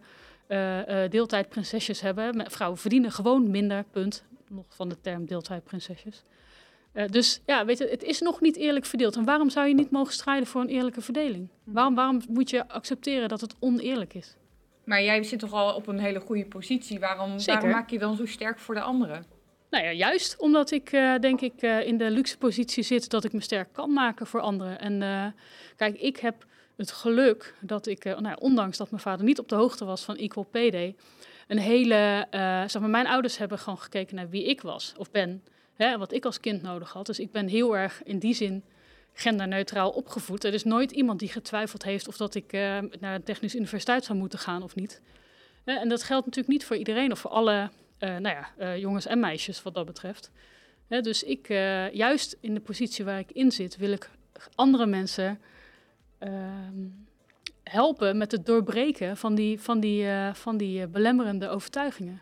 uh, 0.49 1.11
deeltijdprinsesjes 1.11 2.01
hebben. 2.01 2.51
Vrouwen 2.51 2.79
verdienen 2.79 3.13
gewoon 3.13 3.51
minder, 3.51 3.85
punt. 3.91 4.25
Nog 4.49 4.67
van 4.69 4.89
de 4.89 5.01
term 5.01 5.27
deeltijdprinsesjes. 5.27 6.23
Uh, 6.95 7.05
dus 7.09 7.41
ja, 7.47 7.65
weet 7.65 7.79
je, 7.79 7.87
het 7.87 8.03
is 8.03 8.21
nog 8.21 8.41
niet 8.41 8.57
eerlijk 8.57 8.85
verdeeld. 8.85 9.17
En 9.17 9.25
waarom 9.25 9.51
zou 9.51 9.69
je 9.69 9.75
niet 9.75 9.91
mogen 9.91 10.13
strijden 10.13 10.47
voor 10.47 10.61
een 10.61 10.69
eerlijke 10.69 11.01
verdeling? 11.01 11.49
Mhm. 11.65 11.75
Waarom, 11.75 11.95
waarom 11.95 12.21
moet 12.29 12.51
je 12.51 12.69
accepteren 12.69 13.29
dat 13.29 13.41
het 13.41 13.55
oneerlijk 13.61 14.15
is? 14.15 14.37
Maar 14.85 15.03
jij 15.03 15.23
zit 15.23 15.39
toch 15.39 15.53
al 15.53 15.75
op 15.75 15.87
een 15.87 15.99
hele 15.99 16.21
goede 16.21 16.47
positie. 16.47 17.01
Waarom, 17.01 17.45
waarom 17.45 17.71
maak 17.71 17.91
je 17.91 17.99
dan 17.99 18.17
zo 18.17 18.27
sterk 18.27 18.59
voor 18.59 18.75
de 18.75 18.81
anderen? 18.81 19.25
Nou 19.71 19.85
ja, 19.85 19.93
juist 19.93 20.37
omdat 20.39 20.71
ik 20.71 20.93
uh, 20.93 21.19
denk 21.19 21.41
ik 21.41 21.63
uh, 21.63 21.87
in 21.87 21.99
de 21.99 22.11
luxe 22.11 22.39
positie 22.39 22.83
zit 22.83 23.11
dat 23.11 23.25
ik 23.25 23.33
me 23.33 23.41
sterk 23.41 23.69
kan 23.73 23.93
maken 23.93 24.27
voor 24.27 24.41
anderen. 24.41 24.81
En 24.81 25.01
uh, 25.01 25.27
kijk, 25.77 26.01
ik 26.01 26.17
heb 26.17 26.47
het 26.77 26.91
geluk 26.91 27.55
dat 27.61 27.87
ik, 27.87 28.05
nou, 28.05 28.37
ondanks 28.41 28.77
dat 28.77 28.91
mijn 28.91 29.03
vader 29.03 29.25
niet 29.25 29.39
op 29.39 29.49
de 29.49 29.55
hoogte 29.55 29.85
was 29.85 30.05
van 30.05 30.17
Equal 30.17 30.45
Pay 30.45 30.71
Day, 30.71 30.95
een 31.49 31.59
hele, 31.59 32.27
zeg 32.67 32.79
maar, 32.81 32.91
mijn 32.91 33.07
ouders 33.07 33.39
hebben 33.39 33.59
gewoon 33.59 33.79
gekeken 33.79 34.17
naar 34.17 34.29
wie 34.29 34.45
ik 34.45 34.61
was 34.61 34.95
of 34.97 35.11
ben, 35.11 35.43
hè, 35.75 35.99
wat 35.99 36.13
ik 36.13 36.25
als 36.25 36.41
kind 36.41 36.63
nodig 36.63 36.93
had. 36.93 37.07
Dus 37.07 37.19
ik 37.19 37.31
ben 37.31 37.49
heel 37.49 37.77
erg 37.77 38.03
in 38.03 38.19
die 38.19 38.35
zin 38.35 38.65
genderneutraal 39.13 39.91
opgevoed. 39.91 40.45
Er 40.45 40.55
is 40.55 40.65
nooit 40.65 40.91
iemand 40.91 41.19
die 41.19 41.29
getwijfeld 41.29 41.83
heeft 41.83 42.09
of 42.09 42.17
dat 42.17 42.35
ik 42.35 42.53
naar 43.01 43.15
een 43.15 43.23
technische 43.23 43.57
universiteit 43.57 44.05
zou 44.05 44.19
moeten 44.19 44.39
gaan 44.39 44.63
of 44.63 44.75
niet. 44.75 45.01
en 45.65 45.89
dat 45.89 46.03
geldt 46.03 46.27
natuurlijk 46.27 46.53
niet 46.55 46.65
voor 46.65 46.77
iedereen 46.77 47.13
of 47.13 47.19
voor 47.19 47.31
alle 47.31 47.71
uh, 48.05 48.17
nou 48.17 48.37
ja, 48.37 48.51
uh, 48.59 48.77
jongens 48.77 49.07
en 49.07 49.21
meisjes 49.21 49.63
wat 49.63 49.75
dat 49.75 49.87
betreft. 49.87 50.31
dus 50.89 51.23
ik, 51.23 51.49
juist 51.93 52.37
in 52.41 52.55
de 52.55 52.61
positie 52.61 53.05
waar 53.05 53.19
ik 53.19 53.31
in 53.33 53.53
zit, 53.53 53.77
wil 53.77 53.93
ik 53.93 54.11
andere 54.55 54.87
mensen 54.87 55.41
ehm, 56.19 56.87
helpen 57.63 58.17
met 58.17 58.33
het 58.33 58.47
doorbreken 58.47 59.17
van 59.17 59.35
die, 59.35 59.61
van 59.61 59.81
die, 59.81 60.07
van 60.33 60.57
die 60.57 60.87
belemmerende 60.87 61.49
overtuigingen. 61.49 62.21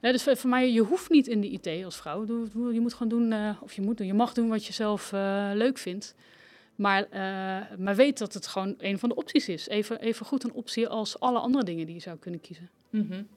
Ja. 0.00 0.12
dus 0.12 0.22
voor, 0.22 0.36
voor, 0.36 0.50
mij, 0.50 0.72
je 0.72 0.80
hoeft 0.80 1.10
niet 1.10 1.26
in 1.26 1.40
de 1.40 1.50
IT 1.50 1.84
als 1.84 1.96
vrouw. 1.96 2.26
Je 2.72 2.80
moet 2.80 2.94
gewoon 2.94 3.08
doen, 3.08 3.56
of 3.60 3.72
je 3.72 3.82
moet 3.82 3.96
doen, 3.96 4.06
je 4.06 4.14
mag 4.14 4.32
doen 4.32 4.48
wat 4.48 4.66
je 4.66 4.72
zelf 4.72 5.10
leuk 5.54 5.78
vindt. 5.78 6.14
Maar, 6.74 7.06
maar 7.78 7.94
weet 7.94 8.18
dat 8.18 8.34
het 8.34 8.46
gewoon 8.46 8.74
een 8.78 8.98
van 8.98 9.08
de 9.08 9.14
opties 9.14 9.48
is. 9.48 9.68
Even, 9.68 10.00
even 10.00 10.26
goed 10.26 10.44
een 10.44 10.52
optie 10.52 10.88
als 10.88 11.20
alle 11.20 11.38
andere 11.38 11.64
dingen 11.64 11.86
die 11.86 11.94
je 11.94 12.00
zou 12.00 12.18
kunnen 12.18 12.40
kiezen. 12.40 12.70
Mm 12.90 13.06
-hmm. 13.10 13.28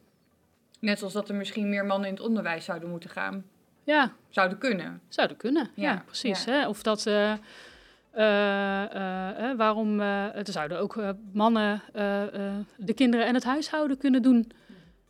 Net 0.80 0.98
zoals 0.98 1.14
dat 1.14 1.30
er 1.30 1.36
misschien 1.36 1.70
meer 1.70 1.86
mannen 1.86 2.10
in 2.10 2.16
het 2.16 2.24
onderwijs 2.24 2.66
zouden 2.66 2.90
moeten 2.90 3.10
gaan. 3.10 3.46
Ja. 3.84 4.14
Zouden 4.30 4.58
kunnen. 4.58 5.02
Zouden 5.08 5.38
kunnen, 5.38 5.70
ja, 5.74 6.04
precies. 6.06 6.46
Hè? 6.46 6.68
Of 6.68 6.84
dat... 6.84 7.06
Uh, 7.06 7.34
uh, 8.16 9.58
waarom 9.58 10.00
er 10.00 10.52
zouden 10.52 10.80
ook 10.80 11.00
mannen 11.32 11.82
de 12.78 12.94
kinderen 12.96 13.26
en 13.26 13.34
het 13.34 13.44
huishouden 13.44 13.98
kunnen 13.98 14.22
doen. 14.22 14.52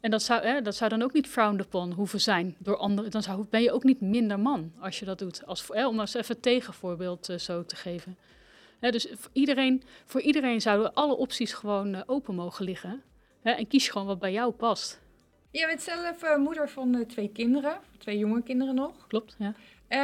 En 0.08 0.14
dat 0.14 0.24
zou, 0.24 0.62
dat 0.62 0.76
zou 0.76 0.90
dan 0.90 1.02
ook 1.02 1.14
niet 1.14 1.28
frowned 1.28 1.66
upon 1.66 1.92
hoeven 1.92 2.22
zijn 2.22 2.56
door 2.58 2.78
anderen. 2.78 3.12
Dan 3.12 3.24
zou, 3.24 3.46
ben 3.50 3.62
je 3.62 3.72
ook 3.72 3.84
niet 3.84 4.02
minder 4.02 4.40
man 4.40 4.74
als 4.80 5.00
je 5.00 5.06
dat 5.06 5.20
doet. 5.20 5.46
Als, 5.46 5.72
om 5.72 6.00
eens 6.00 6.14
even 6.14 6.36
een 6.36 6.42
tegenvoorbeeld 6.42 7.34
zo 7.38 7.66
te 7.66 7.76
geven. 7.76 8.18
dus 8.80 9.08
voor 9.16 9.30
iedereen, 9.34 9.84
voor 10.06 10.22
iedereen 10.22 10.62
zouden 10.62 10.94
alle 10.94 11.16
opties 11.18 11.54
gewoon 11.54 12.04
open 12.06 12.36
mogen 12.36 12.66
liggen. 12.66 13.04
en 13.42 13.68
kies 13.68 13.90
gewoon 13.90 14.08
wat 14.08 14.20
bij 14.20 14.32
jou 14.32 14.52
past. 14.52 15.02
Je 15.52 15.66
bent 15.66 15.82
zelf 15.82 16.24
uh, 16.24 16.38
moeder 16.38 16.70
van 16.70 17.06
twee 17.08 17.30
kinderen, 17.30 17.80
twee 17.98 18.18
jonge 18.18 18.44
kinderen 18.44 18.76
nog. 18.76 19.08
Klopt, 19.08 19.36
ja. 19.38 19.54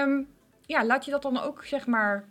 Um, 0.04 0.28
ja, 0.66 0.86
laat 0.86 1.06
je 1.06 1.12
dat 1.12 1.22
dan 1.22 1.40
ook, 1.40 1.66
zeg 1.66 1.88
maar, 1.88 2.30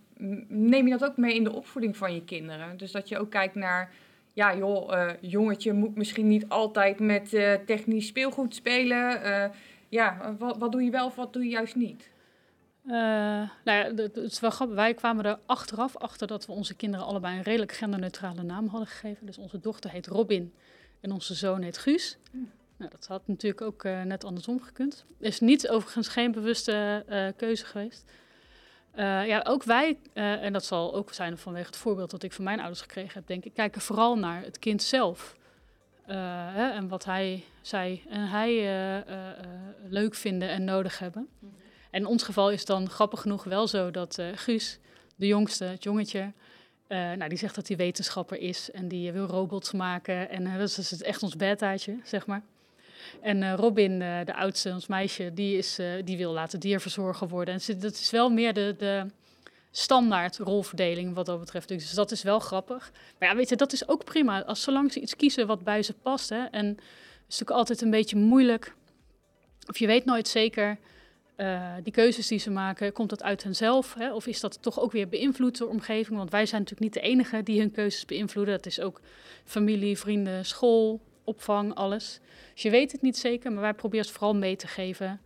neem 0.49 0.87
je 0.87 0.99
dat 0.99 1.11
ook 1.11 1.17
mee 1.17 1.35
in 1.35 1.45
de 1.45 1.53
opvoeding 1.53 1.97
van 1.97 2.15
je 2.15 2.25
kinderen? 2.25 2.77
Dus 2.77 2.93
dat 2.93 3.09
je 3.09 3.19
ook 3.19 3.31
kijkt 3.31 3.55
naar, 3.55 3.93
ja 4.33 4.57
joh, 4.57 4.93
uh, 4.93 5.11
jongetje 5.21 5.73
moet 5.73 5.97
misschien 5.97 6.29
niet 6.29 6.49
altijd 6.49 7.01
met 7.01 7.31
technisch 7.67 8.07
speelgoed 8.07 8.55
spelen. 8.55 9.21
ja, 9.89 10.37
wat, 10.39 10.59
wat 10.59 10.73
doe 10.73 10.83
je 10.83 10.91
wel 10.91 11.07
of 11.07 11.15
wat 11.15 11.33
doe 11.33 11.45
je 11.45 11.51
juist 11.51 11.75
niet? 11.75 12.11
nou 12.85 13.49
ja, 13.65 13.95
het 13.95 14.17
is 14.17 14.41
wel 14.41 14.51
grappig. 14.51 14.77
Wij 14.77 14.95
kwamen 14.95 15.25
er 15.25 15.39
achteraf 15.47 15.97
achter 15.97 16.27
dat 16.27 16.47
we 16.47 16.53
onze 16.53 16.75
kinderen 16.75 17.07
allebei 17.07 17.37
een 17.37 17.43
redelijk 17.43 17.73
genderneutrale 17.73 18.43
naam 18.43 18.67
hadden 18.67 18.89
gegeven. 18.89 19.27
Dus 19.27 19.39
onze 19.39 19.61
dochter 19.61 19.91
heet 19.91 20.07
Robin 20.07 20.53
en 21.01 21.13
onze 21.13 21.35
zoon 21.35 21.63
heet 21.63 21.79
Guus. 21.79 22.19
Mm. 22.31 22.51
Nou, 22.83 22.95
dat 22.95 23.07
had 23.07 23.23
natuurlijk 23.27 23.63
ook 23.63 23.85
uh, 23.85 24.03
net 24.03 24.25
andersom 24.25 24.61
gekund. 24.61 25.05
Is 25.19 25.41
niet 25.41 25.69
overigens 25.69 26.09
geen 26.09 26.33
bewuste 26.33 27.05
uh, 27.09 27.29
keuze 27.37 27.65
geweest. 27.65 28.11
Uh, 28.97 29.27
ja, 29.27 29.41
ook 29.45 29.63
wij, 29.63 29.99
en 30.13 30.53
dat 30.53 30.65
zal 30.65 30.95
ook 30.95 31.13
zijn 31.13 31.39
vanwege 31.39 31.67
het 31.67 31.77
voorbeeld 31.77 32.11
dat 32.11 32.23
ik 32.23 32.33
van 32.33 32.45
mijn 32.45 32.59
ouders 32.59 32.81
gekregen 32.81 33.13
heb, 33.15 33.27
denk 33.27 33.45
ik, 33.45 33.55
kijken 33.55 33.81
vooral 33.81 34.19
naar 34.19 34.43
het 34.43 34.59
kind 34.59 34.83
zelf. 34.83 35.37
Hè, 36.07 36.71
en 36.71 36.89
wat 36.89 37.05
hij, 37.05 37.45
zij 37.61 38.03
en 38.09 38.29
hij 38.29 39.05
leuk 39.89 40.15
vinden 40.15 40.49
en 40.49 40.65
nodig 40.65 40.99
hebben. 40.99 41.29
Mhm. 41.39 41.53
En 41.91 42.01
in 42.01 42.07
ons 42.07 42.23
geval 42.23 42.51
is 42.51 42.65
dan 42.65 42.91
grappig 42.91 43.21
genoeg 43.21 43.45
wel 43.45 43.67
zo 43.67 43.91
dat 43.91 44.23
Guus, 44.35 44.79
de 45.17 45.27
jongste, 45.27 45.65
het 45.65 45.83
jongetje, 45.83 46.33
nou, 46.89 47.29
die 47.29 47.39
zegt 47.39 47.55
dat 47.55 47.69
hij 47.69 47.77
wetenschapper 47.77 48.39
is 48.39 48.71
en 48.71 48.89
die 48.89 49.13
wil 49.13 49.27
robots 49.27 49.73
maken. 49.73 50.29
En 50.31 50.59
dat 50.59 50.69
is 50.69 50.89
dus 50.89 51.03
echt 51.03 51.23
ons 51.23 51.37
bedtijdje, 51.37 51.99
zeg 52.05 52.27
maar. 52.27 52.43
En 53.21 53.43
uh, 53.43 53.55
Robin, 53.55 54.01
uh, 54.01 54.19
de 54.25 54.35
oudste, 54.35 54.71
ons 54.71 54.87
meisje, 54.87 55.33
die, 55.35 55.57
is, 55.57 55.79
uh, 55.79 55.87
die 56.05 56.17
wil 56.17 56.33
laten 56.33 56.61
dierverzorger 56.61 57.29
worden. 57.29 57.55
En 57.55 57.79
dat 57.79 57.93
is 57.93 58.11
wel 58.11 58.31
meer 58.31 58.53
de, 58.53 58.75
de 58.79 59.07
standaard 59.71 60.39
rolverdeling 60.39 61.15
wat 61.15 61.27
dat 61.27 61.39
betreft. 61.39 61.69
Dus 61.69 61.95
dat 61.95 62.11
is 62.11 62.23
wel 62.23 62.39
grappig. 62.39 62.93
Maar 63.19 63.29
ja, 63.29 63.37
weet 63.37 63.49
je, 63.49 63.57
dat 63.57 63.73
is 63.73 63.89
ook 63.89 64.05
prima. 64.05 64.45
Als 64.45 64.63
zolang 64.63 64.93
ze 64.93 65.01
iets 65.01 65.17
kiezen 65.17 65.47
wat 65.47 65.65
bij 65.65 65.83
ze 65.83 65.93
past. 65.93 66.29
Hè. 66.29 66.45
En 66.45 66.67
het 66.67 66.79
is 67.29 67.39
natuurlijk 67.39 67.51
altijd 67.51 67.81
een 67.81 67.91
beetje 67.91 68.17
moeilijk. 68.17 68.75
Of 69.69 69.79
je 69.79 69.87
weet 69.87 70.05
nooit 70.05 70.29
zeker, 70.29 70.79
die 71.83 71.93
keuzes 71.93 72.27
die 72.27 72.39
ze 72.39 72.51
maken, 72.51 72.93
komt 72.93 73.11
dat 73.11 73.23
uit 73.23 73.43
henzelf? 73.43 73.95
Hè? 73.95 74.13
Of 74.13 74.27
is 74.27 74.41
dat 74.41 74.63
toch 74.63 74.81
ook 74.81 74.93
weer 74.93 75.09
beïnvloed 75.09 75.59
door 75.59 75.69
omgeving? 75.69 76.19
Want 76.19 76.31
wij 76.31 76.47
zijn 76.47 76.61
natuurlijk 76.61 76.95
niet 76.95 77.03
de 77.03 77.09
enige 77.11 77.43
die 77.43 77.61
hun 77.61 77.71
keuzes 77.71 78.05
beïnvloeden. 78.05 78.57
Dat 78.57 78.67
is 78.67 78.81
ook 78.81 79.01
familie, 79.45 79.99
vrienden, 79.99 80.45
school, 80.45 81.01
opvang, 81.25 81.75
alles. 81.75 82.21
Dus 82.53 82.63
je 82.63 82.71
weet 82.71 82.93
het 82.93 83.03
niet 83.03 83.17
zeker, 83.17 83.53
maar 83.53 83.63
wij 83.63 83.75
proberen 83.75 84.07
het 84.07 84.15
vooral 84.15 84.35
mee 84.35 84.57
te 84.57 84.67
geven 84.67 85.21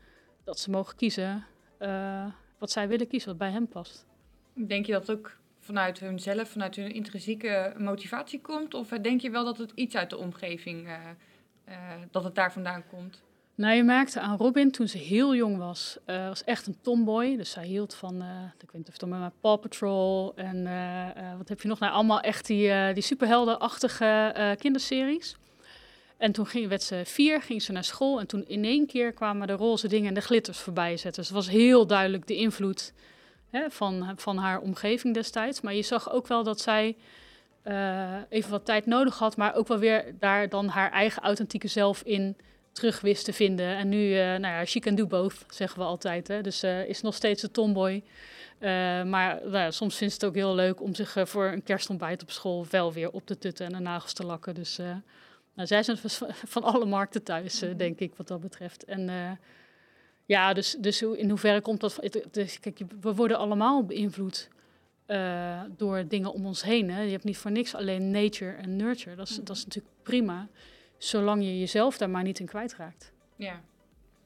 dat 0.45 0.59
ze 0.59 0.71
mogen 0.71 0.97
kiezen 0.97 1.45
uh, 1.81 2.27
wat 2.59 2.71
zij 2.71 2.89
willen 2.89 3.09
kiezen, 3.09 3.29
wat 3.29 3.39
bij 3.39 3.51
hen 3.51 3.69
past. 3.69 4.07
Denk 4.53 4.87
je 4.87 4.93
dat 4.93 5.11
ook 5.11 5.37
vanuit 5.61 6.01
hunzelf, 6.01 6.49
vanuit 6.49 6.77
hun 6.77 6.93
intrinsieke 6.93 7.75
motivatie 7.79 8.41
komt? 8.41 8.75
Of 8.75 8.89
denk 8.89 9.21
je 9.21 9.31
wel 9.31 9.45
dat 9.45 9.59
het 9.59 9.73
iets 9.75 9.97
uit 9.97 10.11
de 10.11 10.17
omgeving, 10.17 10.87
uh, 10.87 10.93
uh, 11.69 11.75
dat 12.11 12.25
het 12.25 12.35
daar 12.35 12.53
vandaan 12.53 12.85
komt? 12.87 13.23
Nou, 13.55 13.75
je 13.75 13.83
merkte 13.83 14.21
aan 14.21 14.37
Robin 14.37 14.71
toen 14.71 14.89
ze 14.89 14.99
heel 14.99 15.35
jong 15.35 15.57
was, 15.57 15.99
uh, 16.07 16.29
was 16.29 16.45
echt 16.45 16.67
een 16.67 16.81
tomboy. 16.81 17.37
Dus 17.37 17.51
zij 17.51 17.67
hield 17.67 17.95
van, 17.95 18.15
ik 18.61 18.71
weet 18.71 18.73
niet 18.73 18.87
of 18.87 19.01
het 19.01 19.11
dan 19.11 19.21
met 19.21 19.41
Paw 19.41 19.61
Patrol 19.61 20.35
en 20.35 20.63
wat 21.39 21.49
heb 21.49 21.61
je 21.61 21.69
nog? 21.69 21.79
Nou, 21.79 21.93
allemaal 21.93 22.21
echt 22.21 22.47
die, 22.47 22.93
die 22.93 23.03
superheldenachtige 23.03 24.57
kinderseries. 24.59 25.37
En 26.17 26.33
toen 26.33 26.47
ging, 26.47 26.69
werd 26.69 26.83
ze 26.83 27.03
vier, 27.05 27.43
ging 27.43 27.63
ze 27.63 27.73
naar 27.73 27.85
school. 27.85 28.21
En 28.21 28.27
toen 28.27 28.45
in 28.47 28.65
één 28.65 28.87
keer 28.87 29.13
kwamen 29.13 29.47
de 29.47 29.53
roze 29.53 29.89
dingen 29.89 30.09
en 30.09 30.15
de 30.15 30.21
glitters 30.21 30.59
voorbij 30.59 30.97
zetten. 30.97 31.23
Dus 31.23 31.27
het 31.27 31.45
was 31.45 31.49
heel 31.49 31.87
duidelijk 31.87 32.27
de 32.27 32.37
invloed 32.37 32.93
hè, 33.51 33.71
van, 33.71 34.13
van 34.17 34.37
haar 34.37 34.61
omgeving 34.61 35.15
destijds. 35.15 35.61
Maar 35.61 35.75
je 35.75 35.83
zag 35.83 36.13
ook 36.13 36.27
wel 36.27 36.43
dat 36.43 36.61
zij 36.61 36.97
uh, 37.65 38.15
even 38.29 38.51
wat 38.51 38.65
tijd 38.65 38.87
nodig 38.87 39.19
had. 39.19 39.37
Maar 39.37 39.55
ook 39.55 39.69
wel 39.69 39.79
weer 39.79 40.15
daar 40.19 40.49
dan 40.49 40.69
haar 40.69 40.91
eigen 40.91 41.23
authentieke 41.23 41.69
zelf 41.69 42.03
in 42.03 42.37
terug 42.73 43.01
wist 43.01 43.25
te 43.25 43.33
vinden. 43.33 43.77
En 43.77 43.89
nu, 43.89 44.09
uh, 44.09 44.17
nou 44.17 44.41
ja, 44.41 44.65
she 44.65 44.81
can 44.81 44.95
do 44.95 45.07
both, 45.07 45.45
zeggen 45.49 45.79
we 45.79 45.85
altijd. 45.85 46.29
Hè. 46.29 46.41
Dus 46.41 46.65
uh, 46.65 46.89
is 46.89 47.01
nog 47.01 47.15
steeds 47.15 47.43
een 47.43 47.51
tomboy. 47.51 48.03
maar 49.05 49.41
nou, 49.45 49.73
soms 49.73 49.97
vindt 49.97 50.15
ze 50.15 50.21
het 50.21 50.29
ook 50.29 50.43
heel 50.43 50.55
leuk 50.55 50.83
om 50.83 50.95
zich 50.95 51.17
voor 51.25 51.47
een 51.47 51.63
kerstontbijt 51.63 52.23
op 52.23 52.31
school 52.31 52.67
wel 52.71 52.93
weer 52.93 53.11
op 53.11 53.27
te 53.27 53.39
tutten 53.39 53.67
en 53.67 53.73
de 53.73 53.79
nagels 53.79 54.13
te 54.13 54.27
lakken. 54.27 54.55
Dus 54.55 54.79
nou, 55.57 55.69
zij 55.69 55.83
zijn 55.83 55.99
van 56.45 56.63
alle 56.73 56.87
markten 56.87 57.23
thuis, 57.23 57.63
uh, 57.63 57.77
denk 57.77 57.99
ik, 57.99 58.15
wat 58.17 58.29
dat 58.29 58.41
betreft. 58.41 58.85
En 58.85 59.09
uh, 59.09 59.31
ja, 60.25 60.53
dus, 60.53 60.77
dus 60.79 61.03
in 61.03 61.29
hoeverre 61.29 61.61
komt 61.61 61.81
dat... 61.81 62.01
Dus, 62.31 62.61
kijk, 62.61 62.81
we 63.01 63.15
worden 63.15 63.39
allemaal 63.39 63.85
beïnvloed 63.85 64.49
uh, 65.07 65.63
door 65.77 66.09
dingen 66.09 66.33
om 66.33 66.47
ons 66.47 66.63
heen. 66.63 66.91
Hè. 66.91 67.01
Je 67.01 67.11
hebt 67.11 67.25
niet 67.25 67.39
voor 67.39 67.51
niks 67.51 67.75
alleen 67.75 68.11
nature 68.11 68.53
en 68.53 68.77
nurture. 68.77 69.17
Dat 69.17 69.29
is, 69.29 69.37
dat 69.37 69.57
is 69.57 69.65
natuurlijk 69.65 69.95
prima, 70.03 70.49
zolang 70.99 71.43
je 71.43 71.59
jezelf 71.59 71.99
daar 71.99 72.11
maar 72.11 72.23
niet 72.23 72.39
in 72.39 72.47
kwijtraakt. 72.47 73.13
Ja, 73.37 73.61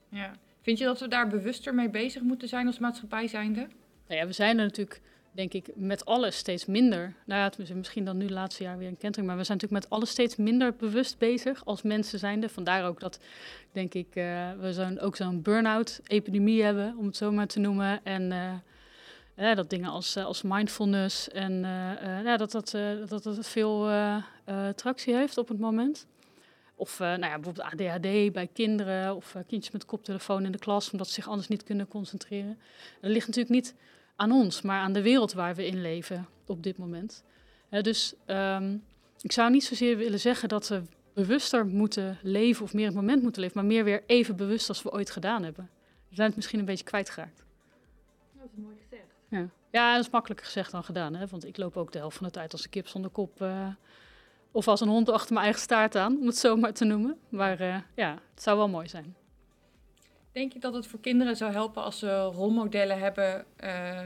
ja. 0.09 0.33
Vind 0.63 0.79
je 0.79 0.85
dat 0.85 1.01
we 1.01 1.09
daar 1.09 1.29
bewuster 1.29 1.75
mee 1.75 1.91
bezig 1.91 2.23
moeten 2.23 2.49
zijn 2.49 2.67
als 2.67 2.79
maatschappij 2.79 3.27
zijnde? 3.27 3.61
Nou 4.07 4.21
ja, 4.21 4.27
we 4.27 4.33
zijn 4.33 4.59
er 4.59 4.65
natuurlijk, 4.65 5.01
denk 5.41 5.67
ik, 5.67 5.75
met 5.75 6.05
alles 6.05 6.37
steeds 6.37 6.67
minder. 6.67 7.15
Nou 7.25 7.53
ja, 7.59 7.75
misschien 7.75 8.05
dan 8.05 8.17
nu 8.17 8.23
het 8.23 8.33
laatste 8.33 8.63
jaar 8.63 8.79
weer 8.79 8.89
een 8.89 8.97
kentering, 8.97 9.29
maar 9.29 9.39
we 9.39 9.45
zijn 9.45 9.59
natuurlijk 9.59 9.85
met 9.85 9.99
alles 9.99 10.11
steeds 10.11 10.37
minder 10.37 10.75
bewust 10.77 11.19
bezig 11.19 11.65
als 11.65 11.83
mensen 11.83 12.19
zijnde. 12.19 12.49
Vandaar 12.49 12.87
ook 12.87 13.01
dat, 13.01 13.21
denk 13.73 13.95
ik, 13.95 14.07
uh, 14.15 14.51
we 14.61 14.73
zo'n, 14.73 15.01
ook 15.01 15.17
zo'n 15.17 15.43
burn-out-epidemie 15.43 16.63
hebben, 16.63 16.95
om 16.99 17.07
het 17.07 17.17
zo 17.17 17.33
maar 17.33 17.47
te 17.47 17.59
noemen. 17.59 18.05
En 18.05 18.33
uh, 19.37 19.55
dat 19.55 19.71
dingen 19.71 19.91
als, 19.91 20.17
als 20.17 20.43
mindfulness 20.43 21.29
en 21.29 21.61
ja, 22.25 22.37
dat, 22.37 22.51
dat, 22.51 22.71
dat 23.09 23.23
dat 23.23 23.47
veel 23.47 23.89
tractie 24.75 25.15
heeft 25.15 25.39
op 25.39 25.49
het 25.49 25.59
moment. 25.59 26.07
Of 26.75 26.99
nou 26.99 27.21
ja, 27.21 27.39
bijvoorbeeld 27.39 27.67
ADHD 27.67 28.33
bij 28.33 28.49
kinderen 28.53 29.17
of 29.17 29.37
kindjes 29.47 29.73
met 29.73 29.85
koptelefoon 29.85 30.45
in 30.45 30.53
de 30.53 30.59
klas, 30.59 30.91
omdat 30.91 31.07
ze 31.07 31.13
zich 31.13 31.29
anders 31.29 31.49
niet 31.49 31.65
kunnen 31.65 31.89
concentreren. 31.89 32.59
Dat 33.01 33.11
ligt 33.11 33.27
natuurlijk 33.27 33.55
niet 33.55 33.75
aan 34.21 34.33
ons, 34.33 34.63
maar 34.63 34.81
aan 34.81 34.93
de 34.93 35.03
wereld 35.03 35.33
waar 35.33 35.55
we 35.55 35.67
in 35.67 35.81
leven 35.81 36.27
op 36.47 36.63
dit 36.63 36.79
moment. 36.79 37.25
dus 37.71 38.15
um, 38.27 38.85
ik 39.21 39.33
zou 39.33 39.51
niet 39.51 39.65
zozeer 39.65 39.97
willen 39.97 40.21
zeggen 40.21 40.49
dat 40.49 40.69
we 40.69 40.83
bewuster 41.15 41.67
moeten 41.67 42.19
leven 42.23 42.65
of 42.65 42.73
meer 42.75 42.87
het 42.87 42.95
moment 42.95 43.23
moeten 43.23 43.43
leven, 43.43 43.57
maar 43.57 43.67
meer 43.73 43.85
weer 43.85 44.03
even 44.07 44.37
bewust 44.37 44.69
als 44.69 44.83
we 44.83 44.93
ooit 44.93 45.11
gedaan 45.11 45.43
hebben. 45.43 45.71
We 46.09 46.15
zijn 46.15 46.27
het 46.27 46.37
misschien 46.37 46.59
een 46.59 46.65
beetje 46.65 46.85
kwijtgeraakt. 46.85 47.45
Dat 48.33 48.49
is 48.53 48.63
mooi 48.63 48.77
gezegd. 48.83 49.09
Ja, 49.29 49.49
ja 49.71 49.95
dat 49.95 50.05
is 50.05 50.11
makkelijker 50.11 50.47
gezegd 50.47 50.71
dan 50.71 50.85
gedaan, 50.85 51.15
hè? 51.15 51.27
want 51.27 51.47
ik 51.47 51.57
loop 51.57 51.77
ook 51.77 51.93
de 51.93 51.99
helft 51.99 52.17
van 52.17 52.27
de 52.27 52.33
tijd 52.33 52.53
als 52.53 52.65
een 52.65 52.71
kip 52.71 52.89
zonder 52.89 53.11
kop. 53.11 53.43
Uh, 53.43 53.67
of 54.51 54.69
als 54.69 54.81
een 54.81 54.89
hond 54.89 55.09
achter 55.09 55.33
mijn 55.33 55.45
eigen 55.45 55.63
staart 55.63 55.97
aan, 55.97 56.19
om 56.19 56.27
het 56.27 56.37
zo 56.37 56.57
maar 56.57 56.73
te 56.73 56.85
noemen. 56.85 57.19
Maar 57.29 57.61
uh, 57.61 57.77
ja, 57.95 58.19
het 58.35 58.43
zou 58.43 58.57
wel 58.57 58.69
mooi 58.69 58.89
zijn. 58.89 59.17
Denk 60.33 60.53
je 60.53 60.59
dat 60.59 60.75
het 60.75 60.87
voor 60.87 61.01
kinderen 61.01 61.37
zou 61.37 61.53
helpen 61.53 61.83
als 61.83 61.99
ze 61.99 62.23
rolmodellen 62.23 62.99
hebben 62.99 63.45
uh, 63.65 64.01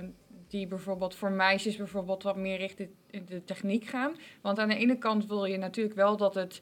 die 0.48 0.66
bijvoorbeeld 0.66 1.14
voor 1.14 1.30
meisjes 1.30 1.76
bijvoorbeeld 1.76 2.22
wat 2.22 2.36
meer 2.36 2.56
richting 2.56 2.90
de 3.26 3.44
techniek 3.44 3.84
gaan? 3.84 4.16
Want 4.40 4.58
aan 4.58 4.68
de 4.68 4.76
ene 4.76 4.98
kant 4.98 5.26
wil 5.26 5.44
je 5.44 5.56
natuurlijk 5.56 5.96
wel 5.96 6.16
dat 6.16 6.34
het 6.34 6.60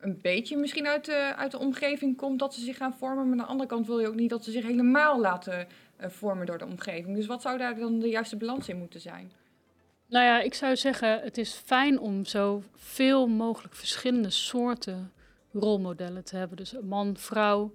een 0.00 0.18
beetje 0.20 0.56
misschien 0.56 0.86
uit 0.86 1.04
de, 1.04 1.32
uit 1.36 1.50
de 1.50 1.58
omgeving 1.58 2.16
komt 2.16 2.38
dat 2.38 2.54
ze 2.54 2.60
zich 2.60 2.76
gaan 2.76 2.94
vormen. 2.94 3.24
Maar 3.24 3.32
aan 3.32 3.44
de 3.44 3.50
andere 3.50 3.68
kant 3.68 3.86
wil 3.86 4.00
je 4.00 4.08
ook 4.08 4.14
niet 4.14 4.30
dat 4.30 4.44
ze 4.44 4.50
zich 4.50 4.66
helemaal 4.66 5.20
laten 5.20 5.66
uh, 6.00 6.08
vormen 6.08 6.46
door 6.46 6.58
de 6.58 6.66
omgeving. 6.66 7.16
Dus 7.16 7.26
wat 7.26 7.42
zou 7.42 7.58
daar 7.58 7.76
dan 7.76 7.98
de 7.98 8.08
juiste 8.08 8.36
balans 8.36 8.68
in 8.68 8.78
moeten 8.78 9.00
zijn? 9.00 9.32
Nou 10.08 10.24
ja, 10.24 10.40
ik 10.40 10.54
zou 10.54 10.76
zeggen, 10.76 11.20
het 11.20 11.38
is 11.38 11.52
fijn 11.52 11.98
om 11.98 12.24
zo 12.24 12.62
veel 12.74 13.26
mogelijk 13.26 13.74
verschillende 13.74 14.30
soorten 14.30 15.12
rolmodellen 15.52 16.24
te 16.24 16.36
hebben. 16.36 16.56
Dus 16.56 16.74
man, 16.82 17.16
vrouw, 17.16 17.74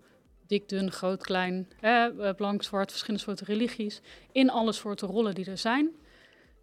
dik, 0.50 0.70
dun, 0.70 0.92
groot, 0.92 1.24
klein, 1.24 1.68
eh, 1.80 2.06
blank, 2.36 2.64
zwart, 2.64 2.90
verschillende 2.90 3.24
soorten 3.24 3.46
religies, 3.46 4.02
in 4.32 4.50
alle 4.50 4.72
soorten 4.72 5.08
rollen 5.08 5.36
die 5.36 5.46
er 5.46 5.58
zijn. 5.58 5.90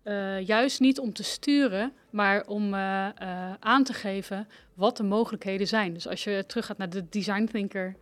Uh, 0.05 0.47
juist 0.47 0.81
niet 0.81 0.99
om 0.99 1.13
te 1.13 1.23
sturen, 1.23 1.93
maar 2.11 2.47
om 2.47 2.75
uh, 2.75 3.09
uh, 3.23 3.53
aan 3.61 3.85
te 3.85 3.93
geven 3.93 4.49
wat 4.75 4.97
de 4.97 5.03
mogelijkheden 5.03 5.67
zijn. 5.67 5.95
Dus 5.95 6.09
als 6.09 6.25
je 6.25 6.45
teruggaat 6.47 6.79
naar 6.79 6.91
de 6.91 7.09
design 7.09 7.45
thinker 7.45 7.97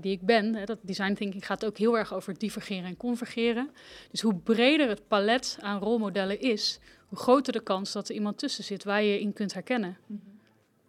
die 0.00 0.12
ik 0.12 0.22
ben, 0.22 0.54
hè, 0.54 0.64
dat 0.64 0.78
design 0.82 1.14
thinking 1.14 1.46
gaat 1.46 1.64
ook 1.64 1.78
heel 1.78 1.98
erg 1.98 2.14
over 2.14 2.38
divergeren 2.38 2.84
en 2.84 2.96
convergeren. 2.96 3.70
Dus 4.10 4.20
hoe 4.20 4.34
breder 4.34 4.88
het 4.88 5.08
palet 5.08 5.58
aan 5.60 5.80
rolmodellen 5.80 6.40
is, 6.40 6.78
hoe 7.08 7.18
groter 7.18 7.52
de 7.52 7.62
kans 7.62 7.92
dat 7.92 8.08
er 8.08 8.14
iemand 8.14 8.38
tussen 8.38 8.64
zit 8.64 8.84
waar 8.84 9.02
je 9.02 9.20
in 9.20 9.32
kunt 9.32 9.54
herkennen. 9.54 9.96
Mhm. 10.06 10.20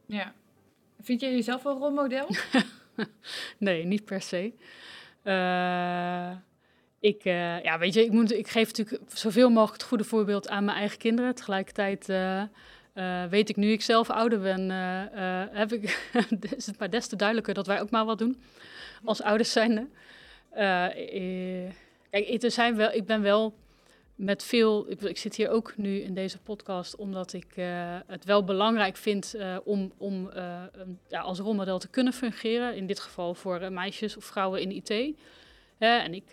Ja. 0.06 0.34
Vind 1.02 1.22
jij 1.22 1.32
jezelf 1.32 1.66
een 1.66 1.78
rolmodel? 1.78 2.28
nee, 3.58 3.86
niet 3.86 4.06
per 4.06 4.22
se. 4.22 4.54
Uh, 5.24 6.32
ik, 7.00 7.26
uh, 7.26 7.64
ja, 7.64 7.80
weet 7.80 7.94
je, 7.94 8.04
ik, 8.04 8.12
moet, 8.12 8.34
ik 8.34 8.48
geef 8.48 8.68
natuurlijk 8.68 9.12
zoveel 9.12 9.50
mogelijk 9.50 9.74
het 9.74 9.88
goede 9.90 10.04
voorbeeld 10.04 10.50
aan 10.50 10.66
mijn 10.66 10.78
eigen 10.78 10.98
kinderen. 10.98 11.36
Tegelijkertijd 11.36 12.10
uh, 12.10 12.44
weet 13.30 13.50
ik 13.50 13.56
nu 13.56 13.72
ik 13.72 13.82
zelf 13.82 14.10
ouder 14.10 14.40
ben, 14.40 14.70
heb 15.52 15.74
ik, 15.74 16.10
is 16.58 16.66
het 16.66 16.80
maar 16.80 16.90
des 16.90 17.08
te 17.08 17.16
duidelijker 17.16 17.54
dat 17.54 17.68
wij 17.68 17.82
ook 17.82 17.90
maar 17.90 18.06
wat 18.06 18.18
doen 18.18 18.42
als 19.04 19.22
ouders 19.22 19.52
zijnde. 19.52 19.88
kijk, 22.10 22.44
zijn 22.52 22.76
wel, 22.76 22.92
ik 22.92 23.06
ben 23.06 23.22
wel 23.22 23.54
met 24.18 24.44
veel. 24.44 24.90
Ik, 24.90 25.18
zit 25.18 25.36
hier 25.36 25.50
ook 25.50 25.78
nu 25.78 26.00
in 26.00 26.14
deze 26.14 26.40
podcast 26.40 26.96
omdat 26.96 27.34
ik 27.34 27.58
uh, 27.58 27.98
het 28.08 28.26
wel 28.26 28.44
belangrijk 28.44 28.98
vind 28.98 29.36
uh, 29.36 29.58
om, 29.64 29.92
om 29.98 30.30
uh, 30.36 30.64
ja, 31.08 31.22
als 31.22 31.40
rolmodel 31.40 31.80
te 31.80 31.88
kunnen 31.88 32.14
fungeren. 32.14 32.76
In 32.76 32.88
dit 32.88 33.00
geval 33.00 33.34
voor 33.34 33.72
meisjes 33.72 34.18
of 34.18 34.24
vrouwen 34.24 34.62
in 34.62 34.72
IT. 34.72 35.18
en 35.78 36.14
ik 36.14 36.30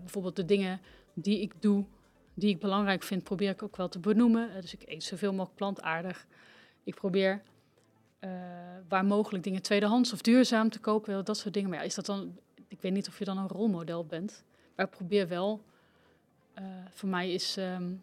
bijvoorbeeld 0.00 0.36
de 0.36 0.44
dingen 0.44 0.80
die 1.14 1.40
ik 1.40 1.52
doe, 1.60 1.84
die 2.34 2.50
ik 2.50 2.58
belangrijk 2.58 3.02
vind, 3.02 3.24
probeer 3.24 3.50
ik 3.50 3.62
ook 3.62 3.76
wel 3.76 3.88
te 3.88 3.98
benoemen. 3.98 4.50
dus 4.60 4.74
ik 4.74 4.82
eet 4.86 5.04
zoveel 5.04 5.32
mogelijk 5.32 5.56
plantaardig. 5.56 6.26
Ik 6.84 6.94
probeer 6.94 7.42
waar 8.88 9.04
mogelijk 9.04 9.44
dingen 9.44 9.62
tweedehands 9.62 10.12
of 10.12 10.20
duurzaam 10.20 10.70
te 10.70 10.78
kopen, 10.78 11.24
dat 11.24 11.38
soort 11.38 11.54
dingen. 11.54 11.70
Maar 11.70 11.78
ja, 11.78 11.84
is 11.84 11.94
dat 11.94 12.06
dan? 12.06 12.38
Ik 12.68 12.80
weet 12.80 12.92
niet 12.92 13.08
of 13.08 13.18
je 13.18 13.24
dan 13.24 13.38
een 13.38 13.48
rolmodel 13.48 14.04
bent, 14.04 14.44
maar 14.76 14.86
ik 14.86 14.92
probeer 14.92 15.28
wel 15.28 15.62
voor 16.90 17.08
mij 17.08 17.32
is 17.32 17.56
um, 17.56 18.02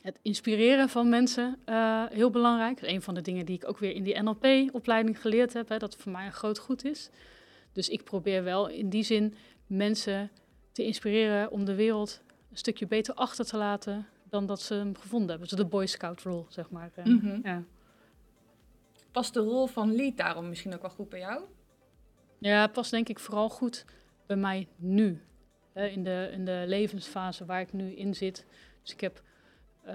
het 0.00 0.18
inspireren 0.22 0.88
van 0.88 1.08
mensen 1.08 1.58
uh, 1.66 2.04
heel 2.08 2.30
belangrijk. 2.30 2.80
Dat 2.80 2.88
is 2.88 2.94
een 2.94 3.02
van 3.02 3.14
de 3.14 3.20
dingen 3.20 3.46
die 3.46 3.56
ik 3.56 3.68
ook 3.68 3.78
weer 3.78 3.94
in 3.94 4.02
die 4.02 4.22
NLP-opleiding 4.22 5.20
geleerd 5.20 5.52
heb, 5.52 5.68
hè, 5.68 5.78
dat 5.78 5.92
het 5.92 6.02
voor 6.02 6.12
mij 6.12 6.26
een 6.26 6.32
groot 6.32 6.58
goed 6.58 6.84
is. 6.84 7.10
Dus 7.72 7.88
ik 7.88 8.04
probeer 8.04 8.44
wel 8.44 8.68
in 8.68 8.88
die 8.88 9.02
zin 9.02 9.34
mensen 9.66 10.30
te 10.72 10.84
inspireren 10.84 11.50
om 11.50 11.64
de 11.64 11.74
wereld 11.74 12.22
een 12.50 12.56
stukje 12.56 12.86
beter 12.86 13.14
achter 13.14 13.44
te 13.44 13.56
laten 13.56 14.06
dan 14.24 14.46
dat 14.46 14.60
ze 14.60 14.74
hem 14.74 14.96
gevonden 14.96 15.28
hebben. 15.28 15.48
Dus 15.48 15.58
de 15.58 15.64
Boy 15.64 15.86
Scout 15.86 16.22
rol, 16.22 16.46
zeg 16.48 16.70
maar. 16.70 16.90
Mm 17.04 17.18
-hmm. 17.18 17.40
ja. 17.42 17.62
Past 19.10 19.34
de 19.34 19.40
rol 19.40 19.66
van 19.66 19.94
lead 19.94 20.16
daarom 20.16 20.48
misschien 20.48 20.74
ook 20.74 20.80
wel 20.80 20.90
goed 20.90 21.08
bij 21.08 21.18
jou? 21.18 21.42
Ja, 22.38 22.66
past 22.66 22.90
denk 22.90 23.08
ik 23.08 23.18
vooral 23.18 23.48
goed 23.48 23.84
bij 24.26 24.36
mij 24.36 24.68
nu 24.76 25.22
in, 25.78 26.04
de, 26.04 26.28
in 26.32 26.44
de 26.44 26.64
levensfase 26.66 27.44
waar 27.44 27.60
ik 27.60 27.72
nu 27.72 27.92
in 27.92 28.14
zit. 28.14 28.46
Dus 28.82 28.92
ik 28.92 29.00
heb, 29.00 29.22
uh, 29.86 29.92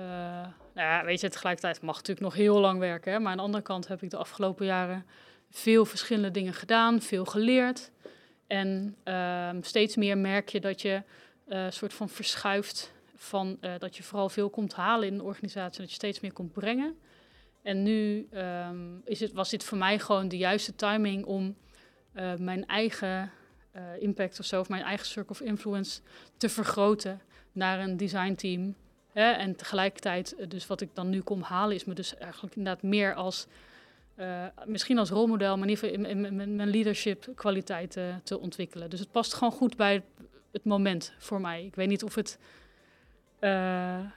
nou 0.73 0.87
ja, 0.87 1.05
weet 1.05 1.21
je, 1.21 1.29
tegelijkertijd 1.29 1.81
mag 1.81 1.95
natuurlijk 1.95 2.25
nog 2.25 2.33
heel 2.33 2.59
lang 2.59 2.79
werken. 2.79 3.11
Hè, 3.11 3.19
maar 3.19 3.31
aan 3.31 3.37
de 3.37 3.43
andere 3.43 3.63
kant 3.63 3.87
heb 3.87 4.01
ik 4.01 4.09
de 4.09 4.17
afgelopen 4.17 4.65
jaren 4.65 5.05
veel 5.49 5.85
verschillende 5.85 6.31
dingen 6.31 6.53
gedaan, 6.53 7.01
veel 7.01 7.25
geleerd. 7.25 7.91
En 8.47 8.95
uh, 9.05 9.49
steeds 9.61 9.95
meer 9.95 10.17
merk 10.17 10.49
je 10.49 10.59
dat 10.59 10.81
je 10.81 11.01
uh, 11.47 11.65
soort 11.69 11.93
van 11.93 12.09
verschuift 12.09 12.93
van 13.15 13.57
uh, 13.61 13.71
dat 13.79 13.97
je 13.97 14.03
vooral 14.03 14.29
veel 14.29 14.49
komt 14.49 14.73
halen 14.73 15.07
in 15.07 15.13
een 15.13 15.21
organisatie, 15.21 15.79
dat 15.81 15.89
je 15.89 15.95
steeds 15.95 16.19
meer 16.19 16.33
komt 16.33 16.53
brengen. 16.53 16.97
En 17.61 17.83
nu 17.83 18.27
um, 18.33 19.01
is 19.05 19.19
het, 19.19 19.31
was 19.31 19.49
dit 19.49 19.63
voor 19.63 19.77
mij 19.77 19.99
gewoon 19.99 20.27
de 20.27 20.37
juiste 20.37 20.75
timing 20.75 21.25
om 21.25 21.55
mijn 22.37 22.65
eigen 22.65 23.31
uh, 23.75 23.81
impact 23.99 24.39
of 24.39 24.45
zo, 24.45 24.59
of 24.59 24.69
mijn 24.69 24.83
eigen 24.83 25.05
circle 25.05 25.31
of 25.31 25.41
influence 25.41 26.01
te 26.37 26.49
vergroten 26.49 27.21
naar 27.51 27.79
een 27.79 27.97
designteam. 27.97 28.75
Hè? 29.11 29.31
En 29.31 29.55
tegelijkertijd, 29.55 30.35
uh, 30.37 30.45
dus 30.47 30.67
wat 30.67 30.81
ik 30.81 30.89
dan 30.93 31.09
nu 31.09 31.21
kom 31.21 31.41
halen, 31.41 31.75
is 31.75 31.85
me 31.85 31.93
dus 31.93 32.17
eigenlijk 32.17 32.55
inderdaad 32.55 32.83
meer 32.83 33.13
als, 33.13 33.47
uh, 34.15 34.45
misschien 34.65 34.97
als 34.97 35.09
rolmodel, 35.09 35.57
maar 35.57 35.67
in 35.67 35.73
ieder 35.73 35.89
geval 35.89 36.09
in 36.09 36.55
mijn 36.55 36.69
leadership 36.69 37.27
kwaliteiten 37.35 38.21
te 38.23 38.39
ontwikkelen. 38.39 38.89
Dus 38.89 38.99
het 38.99 39.11
past 39.11 39.33
gewoon 39.33 39.53
goed 39.53 39.77
bij 39.77 40.03
het 40.51 40.63
moment 40.63 41.13
voor 41.17 41.41
mij. 41.41 41.65
Ik 41.65 41.75
weet 41.75 41.87
niet 41.87 42.03
of 42.03 42.15
het. 42.15 42.39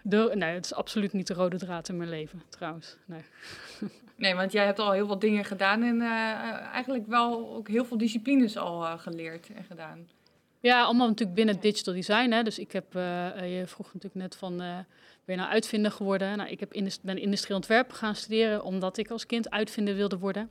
de, 0.02 0.32
nee, 0.34 0.54
het 0.54 0.64
is 0.64 0.74
absoluut 0.74 1.12
niet 1.12 1.26
de 1.26 1.34
rode 1.34 1.58
draad 1.58 1.88
in 1.88 1.96
mijn 1.96 2.10
leven, 2.10 2.42
trouwens. 2.48 2.96
Nee. 3.06 3.22
Nee, 4.16 4.34
want 4.34 4.52
jij 4.52 4.64
hebt 4.64 4.78
al 4.78 4.92
heel 4.92 5.06
veel 5.06 5.18
dingen 5.18 5.44
gedaan 5.44 5.82
en 5.82 5.96
uh, 5.96 6.08
eigenlijk 6.72 7.06
wel 7.06 7.54
ook 7.54 7.68
heel 7.68 7.84
veel 7.84 7.98
disciplines 7.98 8.56
al 8.56 8.82
uh, 8.82 8.98
geleerd 8.98 9.48
en 9.54 9.64
gedaan. 9.64 10.08
Ja, 10.60 10.82
allemaal 10.82 11.08
natuurlijk 11.08 11.36
binnen 11.36 11.60
digital 11.60 11.94
design. 11.94 12.30
Hè. 12.30 12.42
Dus 12.42 12.58
ik 12.58 12.72
heb, 12.72 12.92
je 12.92 13.62
vroeg 13.66 13.86
natuurlijk 13.86 14.14
net 14.14 14.36
van, 14.36 14.56
ben 14.56 14.86
je 15.24 15.36
nou 15.36 15.50
uitvinder 15.50 15.90
geworden? 15.90 16.36
Nou, 16.36 16.50
ik 16.50 16.60
heb 16.60 16.98
ben 17.02 17.18
industrieel 17.18 17.56
ontwerp 17.56 17.92
gaan 17.92 18.14
studeren 18.14 18.64
omdat 18.64 18.98
ik 18.98 19.10
als 19.10 19.26
kind 19.26 19.50
uitvinder 19.50 19.94
wilde 19.94 20.18
worden. 20.18 20.50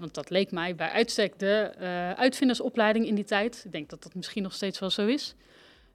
want 0.00 0.14
dat 0.14 0.30
leek 0.30 0.50
mij 0.50 0.74
bij 0.74 0.90
uitstek 0.90 1.38
de 1.38 1.72
uitvindersopleiding 2.16 3.06
in 3.06 3.14
die 3.14 3.24
tijd. 3.24 3.62
Ik 3.64 3.72
denk 3.72 3.90
dat 3.90 4.02
dat 4.02 4.14
misschien 4.14 4.42
nog 4.42 4.52
steeds 4.52 4.78
wel 4.78 4.90
zo 4.90 5.06
is. 5.06 5.34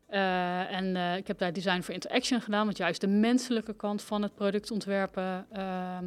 En 0.08 0.96
ik 1.18 1.28
heb 1.28 1.38
daar 1.38 1.54
design 1.54 1.82
for 1.82 1.94
interaction 1.94 2.42
gedaan, 2.42 2.66
want 2.66 2.78
juist 2.78 3.02
de 3.02 3.08
menselijke 3.08 3.74
kant 3.74 4.02
van 4.02 4.22
het 4.22 4.36
product 4.36 4.72
ontwerpen 4.72 5.48
uh, 5.58 5.98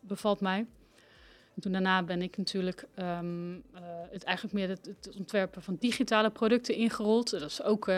bevalt 0.00 0.40
mij. 0.40 0.66
En 1.54 1.62
toen 1.62 1.72
daarna 1.72 2.02
ben 2.02 2.22
ik 2.22 2.36
natuurlijk 2.36 2.86
um, 2.96 3.62
het 4.10 4.24
eigenlijk 4.24 4.54
meer 4.54 4.68
het, 4.68 5.16
ontwerpen 5.16 5.62
van 5.62 5.76
digitale 5.80 6.30
producten 6.30 6.74
ingerold. 6.74 7.30
Dat 7.30 7.42
is 7.42 7.62
ook 7.62 7.90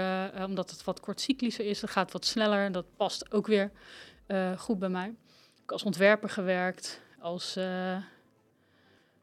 omdat 0.46 0.70
het 0.70 0.84
wat 0.84 1.00
kortcyclischer 1.00 1.64
is, 1.66 1.80
het 1.80 1.90
gaat 1.90 2.12
wat 2.12 2.24
sneller. 2.24 2.72
Dat 2.72 2.84
past 2.96 3.32
ook 3.32 3.46
weer 3.46 3.70
goed 4.56 4.78
bij 4.78 4.88
mij. 4.88 5.14
Ik 5.62 5.72
als 5.72 5.82
ontwerper 5.82 6.28
gewerkt, 6.28 7.00
als 7.18 7.54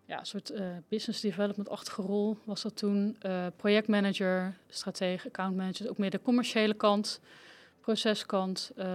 ja, 0.05 0.23
soort 0.23 0.53
business 0.87 1.21
development-achtige 1.21 2.01
rol 2.01 2.37
was 2.43 2.61
dat 2.61 2.77
toen. 2.77 3.17
projectmanager, 3.55 4.57
stratege, 4.69 5.27
accountmanager, 5.27 5.89
ook 5.89 5.97
meer 5.97 6.09
de 6.09 6.21
commerciële 6.21 6.73
kant 6.73 7.19
proceskant. 7.81 8.71
Uh, 8.77 8.85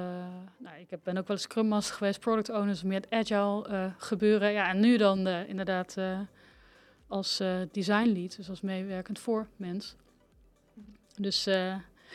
nou, 0.59 0.79
ik 0.79 1.03
ben 1.03 1.17
ook 1.17 1.27
wel 1.27 1.37
eens 1.37 1.43
Scrum 1.43 1.67
Master 1.67 1.95
geweest, 1.95 2.21
product 2.21 2.51
owners, 2.51 2.83
meer 2.83 3.01
het 3.01 3.11
agile 3.11 3.69
uh, 3.69 3.93
gebeuren. 3.99 4.53
Ja, 4.53 4.69
en 4.69 4.81
nu 4.81 4.97
dan 4.97 5.27
uh, 5.27 5.49
inderdaad 5.49 5.97
als 7.09 7.43
design 7.73 8.13
lead, 8.13 8.37
dus 8.37 8.49
als 8.49 8.61
meewerkend 8.61 9.19
voor 9.19 9.47
mens. 9.57 9.97
Dus 11.17 11.45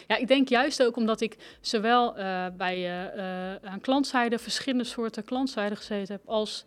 ja, 0.07 0.17
ik 0.17 0.27
denk 0.27 0.49
juist 0.49 0.83
ook 0.83 0.95
omdat 0.95 1.21
ik 1.21 1.57
zowel 1.61 2.13
bij 2.57 3.11
aan 3.63 3.81
klantzijde 3.81 4.39
verschillende 4.39 4.83
soorten 4.83 5.23
klantzijde 5.23 5.75
gezeten 5.75 6.15
heb, 6.15 6.27
als 6.27 6.65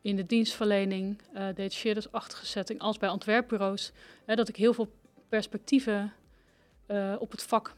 in 0.00 0.16
de 0.16 0.26
dienstverlening, 0.26 1.18
uh, 1.58 1.68
shareders-achtige 1.70 2.46
setting, 2.46 2.80
als 2.80 2.98
bij 2.98 3.08
ontwerpbureaus, 3.08 3.92
dat 4.26 4.48
ik 4.48 4.56
heel 4.56 4.74
veel 4.74 4.92
perspectieven 5.28 6.12
op 7.18 7.30
het 7.30 7.42
vak 7.42 7.74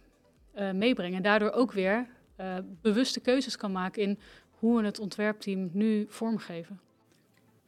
uh, 0.57 0.71
meebrengen. 0.71 1.17
En 1.17 1.23
daardoor 1.23 1.51
ook 1.51 1.73
weer 1.73 2.07
uh, 2.41 2.57
bewuste 2.83 3.21
keuzes 3.21 3.57
kan 3.57 3.73
maken 3.73 4.03
in 4.03 4.19
hoe 4.51 4.79
we 4.79 4.85
het 4.85 4.99
ontwerpteam 4.99 5.71
nu 5.73 6.07
vormgeven. 6.09 6.81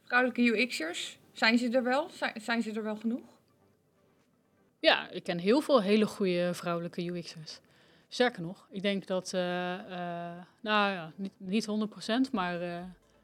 Vrouwelijke 0.03 0.41
UX'ers, 0.41 1.19
zijn 1.31 1.57
ze 1.57 1.69
er 1.69 1.83
wel? 1.83 2.09
Zijn, 2.09 2.41
zijn 2.41 2.61
ze 2.61 2.71
er 2.71 2.83
wel 2.83 2.95
genoeg? 2.95 3.37
Ja, 4.79 5.09
ik 5.09 5.23
ken 5.23 5.37
heel 5.37 5.61
veel 5.61 5.81
hele 5.81 6.05
goede 6.05 6.53
vrouwelijke 6.53 7.05
UX'ers. 7.05 7.59
Sterker 8.07 8.41
nog, 8.41 8.67
ik 8.71 8.81
denk 8.81 9.07
dat, 9.07 9.33
uh, 9.35 9.41
nou 10.61 10.91
ja, 10.91 11.11
niet, 11.15 11.31
niet 11.37 11.67
100%, 11.67 12.31
maar, 12.31 12.59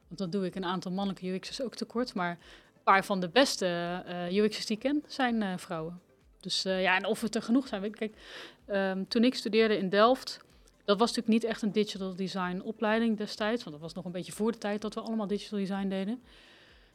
want 0.07 0.17
dan 0.17 0.29
doe 0.29 0.45
ik 0.45 0.55
een 0.55 0.65
aantal 0.65 0.91
mannelijke 0.91 1.27
UX'ers 1.27 1.61
ook 1.61 1.75
tekort. 1.75 2.13
Maar 2.13 2.29
een 2.29 2.83
paar 2.83 3.05
van 3.05 3.19
de 3.19 3.29
beste 3.29 4.03
UX'ers 4.31 4.65
die 4.65 4.75
ik 4.75 4.81
ken 4.81 5.03
zijn 5.07 5.59
vrouwen. 5.59 6.01
Dus 6.45 6.63
ja, 6.63 6.95
en 6.95 7.05
of 7.05 7.21
het 7.21 7.35
er 7.35 7.41
genoeg 7.41 7.67
zijn. 7.67 7.91
Kijk, 7.91 8.15
Ehm, 8.65 9.03
toen 9.07 9.23
ik 9.23 9.35
studeerde 9.35 9.77
in 9.77 9.89
Delft, 9.89 10.39
dat 10.85 10.99
was 10.99 11.07
natuurlijk 11.07 11.43
niet 11.43 11.51
echt 11.51 11.61
een 11.61 11.71
digital 11.71 12.15
design 12.15 12.61
opleiding 12.63 13.17
destijds, 13.17 13.63
want 13.63 13.75
dat 13.75 13.85
was 13.85 13.93
nog 13.93 14.05
een 14.05 14.11
beetje 14.11 14.31
voor 14.31 14.51
de 14.51 14.57
tijd 14.57 14.81
dat 14.81 14.93
we 14.93 15.01
allemaal 15.01 15.27
digital 15.27 15.59
design 15.59 15.87
deden. 15.87 16.21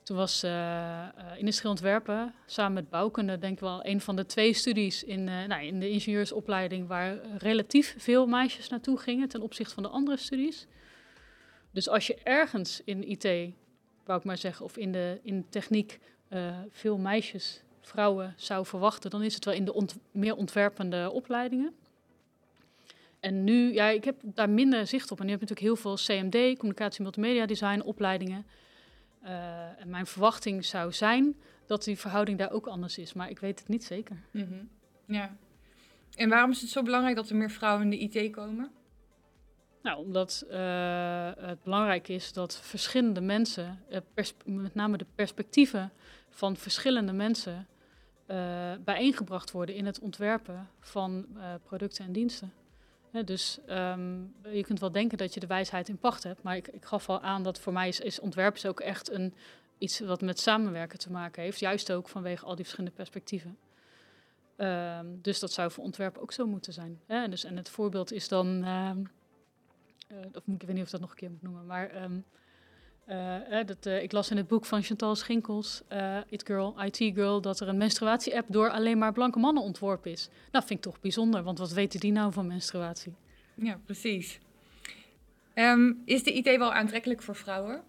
Toen 0.03 0.17
was 0.17 0.45
uh, 0.45 1.65
ontwerpen 1.65 2.35
samen 2.47 2.73
met 2.73 2.91
bouwkunde 2.91 3.39
denk 3.39 3.53
ik 3.53 3.61
wel 3.61 3.87
een 3.87 4.01
van 4.01 4.17
de 4.17 4.27
twee 4.27 4.53
studies 4.53 5.05
in, 5.05 5.21
uh, 5.27 5.45
nou, 5.45 5.63
in 5.63 5.81
de 5.81 5.91
ingenieursopleiding 5.91 6.87
waar 6.87 7.19
relatief 7.39 7.95
veel 7.99 8.27
meisjes 8.27 8.69
naartoe 8.69 8.99
gingen 8.99 9.29
ten 9.29 9.43
opzichte 9.43 9.75
van 9.75 9.83
de 9.83 9.89
andere 9.89 10.17
studies. 10.17 10.67
Dus 11.71 11.89
als 11.89 12.07
je 12.07 12.15
ergens 12.23 12.83
in 12.85 13.11
IT, 13.11 13.55
wou 14.05 14.19
ik 14.19 14.25
maar 14.25 14.39
zeggen, 14.39 14.65
of 14.65 14.77
in 14.77 14.93
de, 14.93 15.21
in 15.23 15.47
techniek 15.49 15.99
veel 16.71 16.99
meisjes 16.99 17.63
vrouwen 17.81 18.35
zou 18.37 18.67
verwachten, 18.67 19.11
dan 19.11 19.23
is 19.23 19.35
het 19.35 19.45
wel 19.45 19.55
in 19.55 19.65
de 19.65 19.87
meer 20.11 20.37
ontwerpende 20.37 21.11
opleidingen. 21.13 21.75
En 23.21 23.45
nu, 23.45 23.73
ja, 23.73 23.89
ik 23.89 24.05
heb 24.05 24.21
daar 24.23 24.51
minder 24.51 24.87
zicht 24.87 25.11
op. 25.11 25.21
En 25.21 25.25
nu 25.25 25.31
heb 25.31 25.41
je 25.41 25.47
natuurlijk 25.47 25.83
heel 25.83 25.97
veel 25.97 26.17
CMD, 26.17 26.59
communicatie 26.59 27.03
multimedia 27.03 27.47
design 27.47 27.81
opleidingen. 27.81 28.47
Uh, 29.25 29.81
en 29.81 29.91
mijn 29.91 30.07
verwachting 30.07 30.65
zou 30.65 30.93
zijn 30.93 31.37
dat 31.67 31.85
die 31.85 31.99
verhouding 31.99 32.39
daar 32.39 32.51
ook 32.51 32.67
anders 32.67 32.99
is, 32.99 33.13
maar 33.13 33.31
ik 33.31 33.39
weet 33.39 33.59
het 33.59 33.69
niet 33.69 33.85
zeker. 33.85 34.17
-hmm. 34.31 34.69
Ja. 35.07 35.37
En 36.15 36.29
waarom 36.29 36.51
is 36.51 36.61
het 36.61 36.71
zo 36.71 36.83
belangrijk 36.83 37.17
dat 37.17 37.29
er 37.29 37.37
meer 37.37 37.51
vrouwen 37.51 37.93
in 37.93 38.11
de 38.11 38.21
IT 38.21 38.33
komen? 38.33 38.71
Nou, 39.83 39.99
omdat 39.99 40.45
uh, 40.51 41.31
het 41.39 41.63
belangrijk 41.63 42.09
is 42.09 42.33
dat 42.33 42.61
verschillende 42.63 43.21
mensen, 43.21 43.85
uh, 43.91 44.25
met 44.45 44.75
name 44.75 44.97
de 44.97 45.07
perspectieven 45.15 45.93
van 46.31 46.57
verschillende 46.57 47.13
mensen, 47.13 47.69
uh, 48.27 48.73
bijeengebracht 48.85 49.51
worden 49.51 49.75
in 49.75 49.87
het 49.87 49.99
ontwerpen 49.99 50.69
van 50.81 51.27
producten 51.63 52.05
en 52.05 52.13
diensten. 52.13 52.53
dus 53.25 53.59
um, 53.69 54.35
je 54.53 54.65
kunt 54.65 54.81
wel 54.81 54.93
denken 54.93 55.19
dat 55.19 55.35
je 55.35 55.41
de 55.41 55.47
wijsheid 55.47 55.89
in 55.89 55.99
pacht 55.99 56.23
hebt, 56.23 56.43
maar 56.43 56.57
ik, 56.57 56.69
ik 56.69 56.85
gaf 56.85 57.09
al 57.09 57.21
aan 57.21 57.43
dat 57.43 57.61
voor 57.61 57.73
mij 57.73 57.89
is, 57.89 58.01
is 58.01 58.21
ontwerpen 58.21 58.71
ook 58.71 58.81
echt 58.81 59.11
een, 59.11 59.35
iets 59.79 60.01
wat 60.01 60.21
met 60.21 60.41
samenwerken 60.41 60.99
te 60.99 61.11
maken 61.11 61.43
heeft, 61.43 61.61
juist 61.61 61.93
ook 61.93 62.09
vanwege 62.09 62.45
al 62.45 62.55
die 62.55 62.65
verschillende 62.65 62.97
perspectieven. 62.97 63.59
Um, 64.57 65.19
dus 65.23 65.39
dat 65.39 65.53
zou 65.53 65.71
voor 65.71 65.85
ontwerpen 65.85 66.23
ook 66.23 66.33
zo 66.33 66.47
moeten 66.47 66.73
zijn. 66.73 67.01
Hè? 67.07 67.29
Dus, 67.29 67.45
en 67.45 67.57
het 67.57 67.69
voorbeeld 67.69 68.13
is 68.13 68.29
dan, 68.29 68.65
uh, 68.65 68.91
of 70.33 70.43
ik 70.47 70.63
weet 70.63 70.69
niet 70.69 70.79
of 70.79 70.85
ik 70.85 70.91
dat 70.91 71.01
nog 71.01 71.11
een 71.11 71.17
keer 71.17 71.31
moet 71.31 71.43
noemen, 71.43 71.67
maar 71.67 72.03
um, 72.03 72.25
uh, 73.11 73.67
dat, 73.67 73.87
uh, 73.87 74.03
ik 74.03 74.13
las 74.13 74.31
in 74.31 74.37
het 74.37 74.49
boek 74.49 74.65
van 74.65 74.83
Chantal 74.83 75.17
Schinkels, 75.17 75.83
uh, 75.93 76.19
It 76.29 76.47
Girl, 76.47 76.83
IT 76.83 76.97
Girl, 76.97 77.41
dat 77.41 77.61
er 77.61 77.69
een 77.69 77.77
menstruatie-app 77.77 78.47
door 78.49 78.71
alleen 78.71 78.99
maar 78.99 79.13
blanke 79.13 79.39
mannen 79.39 79.63
ontworpen 79.63 80.11
is. 80.11 80.29
Nou, 80.53 80.67
vind 80.67 80.79
ik 80.79 80.93
toch 80.93 81.01
bijzonder, 81.01 81.43
want 81.43 81.59
wat 81.59 81.73
weten 81.73 82.01
die 82.01 82.13
nou 82.13 82.33
van 82.33 82.47
menstruatie? 82.47 83.15
Ja, 83.55 83.81
precies. 83.85 84.39
Um, 85.55 86.03
is 86.05 86.23
de 86.23 86.33
IT 86.33 86.57
wel 86.59 86.73
aantrekkelijk 86.73 87.23
voor 87.23 87.37
vrouwen? 87.37 87.83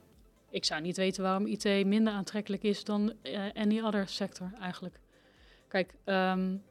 Ik 0.50 0.66
zou 0.66 0.82
niet 0.82 0.98
weten 0.98 1.24
waarom 1.24 1.46
IT 1.46 1.86
minder 1.86 2.14
aantrekkelijk 2.14 2.64
is 2.64 2.84
dan 2.84 3.14
any 3.54 3.82
other 3.82 4.08
sector 4.08 4.52
eigenlijk. 4.60 5.00
Kijk, 5.68 5.94
um, 6.06 6.64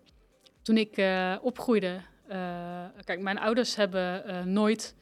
toen 0.62 0.76
ik 0.76 1.02
opgroeide, 1.42 2.00
kijk, 3.04 3.20
mijn 3.20 3.38
ouders 3.38 3.76
hebben 3.76 4.52
nooit 4.52 4.94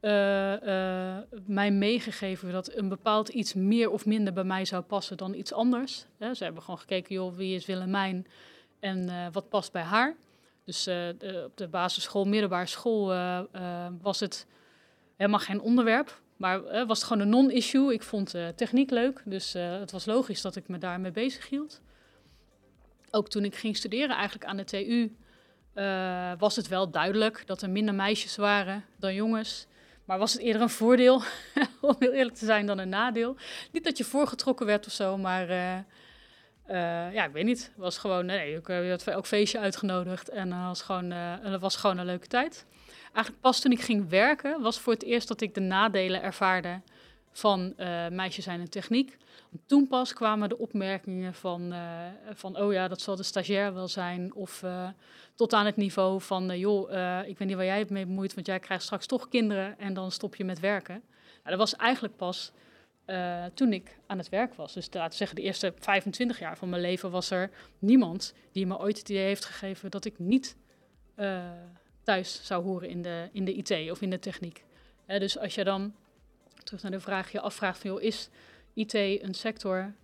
uh, 0.00 0.62
uh, 0.62 1.16
mij 1.46 1.70
meegegeven 1.70 2.52
dat 2.52 2.74
een 2.74 2.88
bepaald 2.88 3.28
iets 3.28 3.54
meer 3.54 3.90
of 3.90 4.06
minder 4.06 4.32
bij 4.32 4.44
mij 4.44 4.64
zou 4.64 4.82
passen 4.82 5.16
dan 5.16 5.34
iets 5.34 5.52
anders. 5.52 6.06
Ze 6.32 6.44
hebben 6.44 6.62
gewoon 6.62 6.78
gekeken, 6.78 7.14
joh, 7.14 7.36
wie 7.36 7.54
is 7.54 7.66
Willemijn 7.66 8.26
en 8.80 9.08
uh, 9.08 9.26
wat 9.32 9.48
past 9.48 9.72
bij 9.72 9.82
haar. 9.82 10.16
Dus 10.64 10.88
op 11.44 11.56
de 11.56 11.68
basisschool, 11.70 12.24
middelbare 12.24 12.66
school 12.66 13.06
was 14.02 14.20
het 14.20 14.46
helemaal 15.16 15.40
geen 15.40 15.60
onderwerp. 15.60 16.20
Maar 16.36 16.86
was 16.86 16.98
het 16.98 17.06
gewoon 17.06 17.22
een 17.22 17.28
non-issue. 17.28 17.92
Ik 17.92 18.02
vond 18.02 18.34
techniek 18.54 18.90
leuk, 18.90 19.22
dus 19.24 19.52
het 19.52 19.90
was 19.90 20.06
logisch 20.06 20.40
dat 20.40 20.56
ik 20.56 20.68
me 20.68 20.78
daarmee 20.78 21.10
bezig 21.10 21.48
hield. 21.48 21.80
Ook 23.10 23.28
toen 23.28 23.44
ik 23.44 23.54
ging 23.54 23.76
studeren 23.76 24.16
eigenlijk 24.16 24.44
aan 24.44 24.56
de 24.56 24.64
TU, 24.64 25.16
was 26.38 26.56
het 26.56 26.68
wel 26.68 26.90
duidelijk 26.90 27.42
dat 27.46 27.62
er 27.62 27.70
minder 27.70 27.94
meisjes 27.94 28.36
waren 28.36 28.84
dan 28.96 29.14
jongens. 29.14 29.66
Maar 30.08 30.18
was 30.18 30.32
het 30.32 30.42
eerder 30.42 30.62
een 30.62 30.70
voordeel, 30.70 31.22
om 31.80 31.96
heel 31.98 32.12
eerlijk 32.12 32.36
te 32.36 32.44
zijn, 32.44 32.66
dan 32.66 32.78
een 32.78 32.88
nadeel? 32.88 33.36
Niet 33.72 33.84
dat 33.84 33.98
je 33.98 34.04
voorgetrokken 34.04 34.66
werd 34.66 34.86
of 34.86 34.92
zo, 34.92 35.16
maar 35.16 35.50
uh, 35.50 35.74
uh, 36.70 37.12
ja, 37.12 37.24
ik 37.24 37.32
weet 37.32 37.44
niet. 37.44 37.64
Het 37.64 37.76
was 37.76 37.98
gewoon, 37.98 38.26
nee, 38.26 38.56
ik 38.56 38.66
werd 38.66 39.12
ook 39.12 39.26
feestje 39.26 39.58
uitgenodigd 39.58 40.28
en 40.28 40.48
uh, 40.48 40.66
was 40.66 40.82
gewoon, 40.82 41.10
het 41.10 41.60
was 41.60 41.76
gewoon 41.76 41.98
een 41.98 42.06
leuke 42.06 42.26
tijd. 42.26 42.66
Eigenlijk 43.02 43.40
pas 43.40 43.60
toen 43.60 43.72
ik 43.72 43.80
ging 43.80 44.08
werken, 44.08 44.60
was 44.60 44.80
voor 44.80 44.92
het 44.92 45.02
eerst 45.02 45.28
dat 45.28 45.40
ik 45.40 45.54
de 45.54 45.60
nadelen 45.60 46.22
ervaarde 46.22 46.80
van 47.38 47.74
meisjes 48.10 48.44
zijn 48.44 48.60
en 48.60 48.70
techniek. 48.70 49.16
Toen 49.66 49.88
pas 49.88 50.12
kwamen 50.12 50.48
de 50.48 50.58
opmerkingen 50.58 51.34
van, 51.34 51.74
van, 52.34 52.58
oh 52.58 52.72
ja, 52.72 52.88
dat 52.88 53.00
zal 53.00 53.16
de 53.16 53.22
stagiair 53.22 53.74
wel 53.74 53.88
zijn. 53.88 54.34
Of 54.34 54.64
tot 55.34 55.52
aan 55.52 55.66
het 55.66 55.76
niveau 55.76 56.20
van, 56.20 56.58
joh, 56.58 56.90
ik 57.26 57.38
weet 57.38 57.48
niet 57.48 57.56
waar 57.56 57.64
jij 57.64 57.78
het 57.78 57.90
mee 57.90 58.06
bemoeit, 58.06 58.34
want 58.34 58.46
jij 58.46 58.58
krijgt 58.58 58.84
straks 58.84 59.06
toch 59.06 59.28
kinderen 59.28 59.78
en 59.78 59.94
dan 59.94 60.10
stop 60.10 60.36
je 60.36 60.44
met 60.44 60.60
werken. 60.60 61.02
Nou, 61.44 61.56
dat 61.56 61.58
was 61.58 61.76
eigenlijk 61.76 62.16
pas 62.16 62.52
toen 63.54 63.72
ik 63.72 63.98
aan 64.06 64.18
het 64.18 64.28
werk 64.28 64.54
was. 64.54 64.74
Dus 64.74 64.88
laten 64.92 65.10
we 65.10 65.16
zeggen, 65.16 65.36
de 65.36 65.42
eerste 65.42 65.74
25 65.78 66.38
jaar 66.38 66.56
van 66.56 66.68
mijn 66.68 66.82
leven 66.82 67.10
was 67.10 67.30
er 67.30 67.50
niemand 67.78 68.34
die 68.52 68.66
me 68.66 68.78
ooit 68.78 68.98
het 68.98 69.08
idee 69.08 69.24
heeft 69.24 69.44
gegeven 69.44 69.90
dat 69.90 70.04
ik 70.04 70.18
niet 70.18 70.56
thuis 72.02 72.40
zou 72.42 72.64
horen 72.64 72.88
in 72.88 73.02
de, 73.02 73.28
in 73.32 73.44
de 73.44 73.54
IT 73.54 73.90
of 73.90 74.02
in 74.02 74.10
de 74.10 74.18
techniek. 74.18 74.64
dus 75.06 75.38
als 75.38 75.54
je 75.54 75.64
dan 75.64 75.94
terug 76.68 76.82
naar 76.82 76.98
de 76.98 77.00
vraag 77.00 77.32
je 77.32 77.40
afvraagt 77.40 77.78
van, 77.78 77.90
joh, 77.90 78.02
is 78.02 78.28
IT 78.74 78.94
een 78.94 79.34
sector 79.34 79.94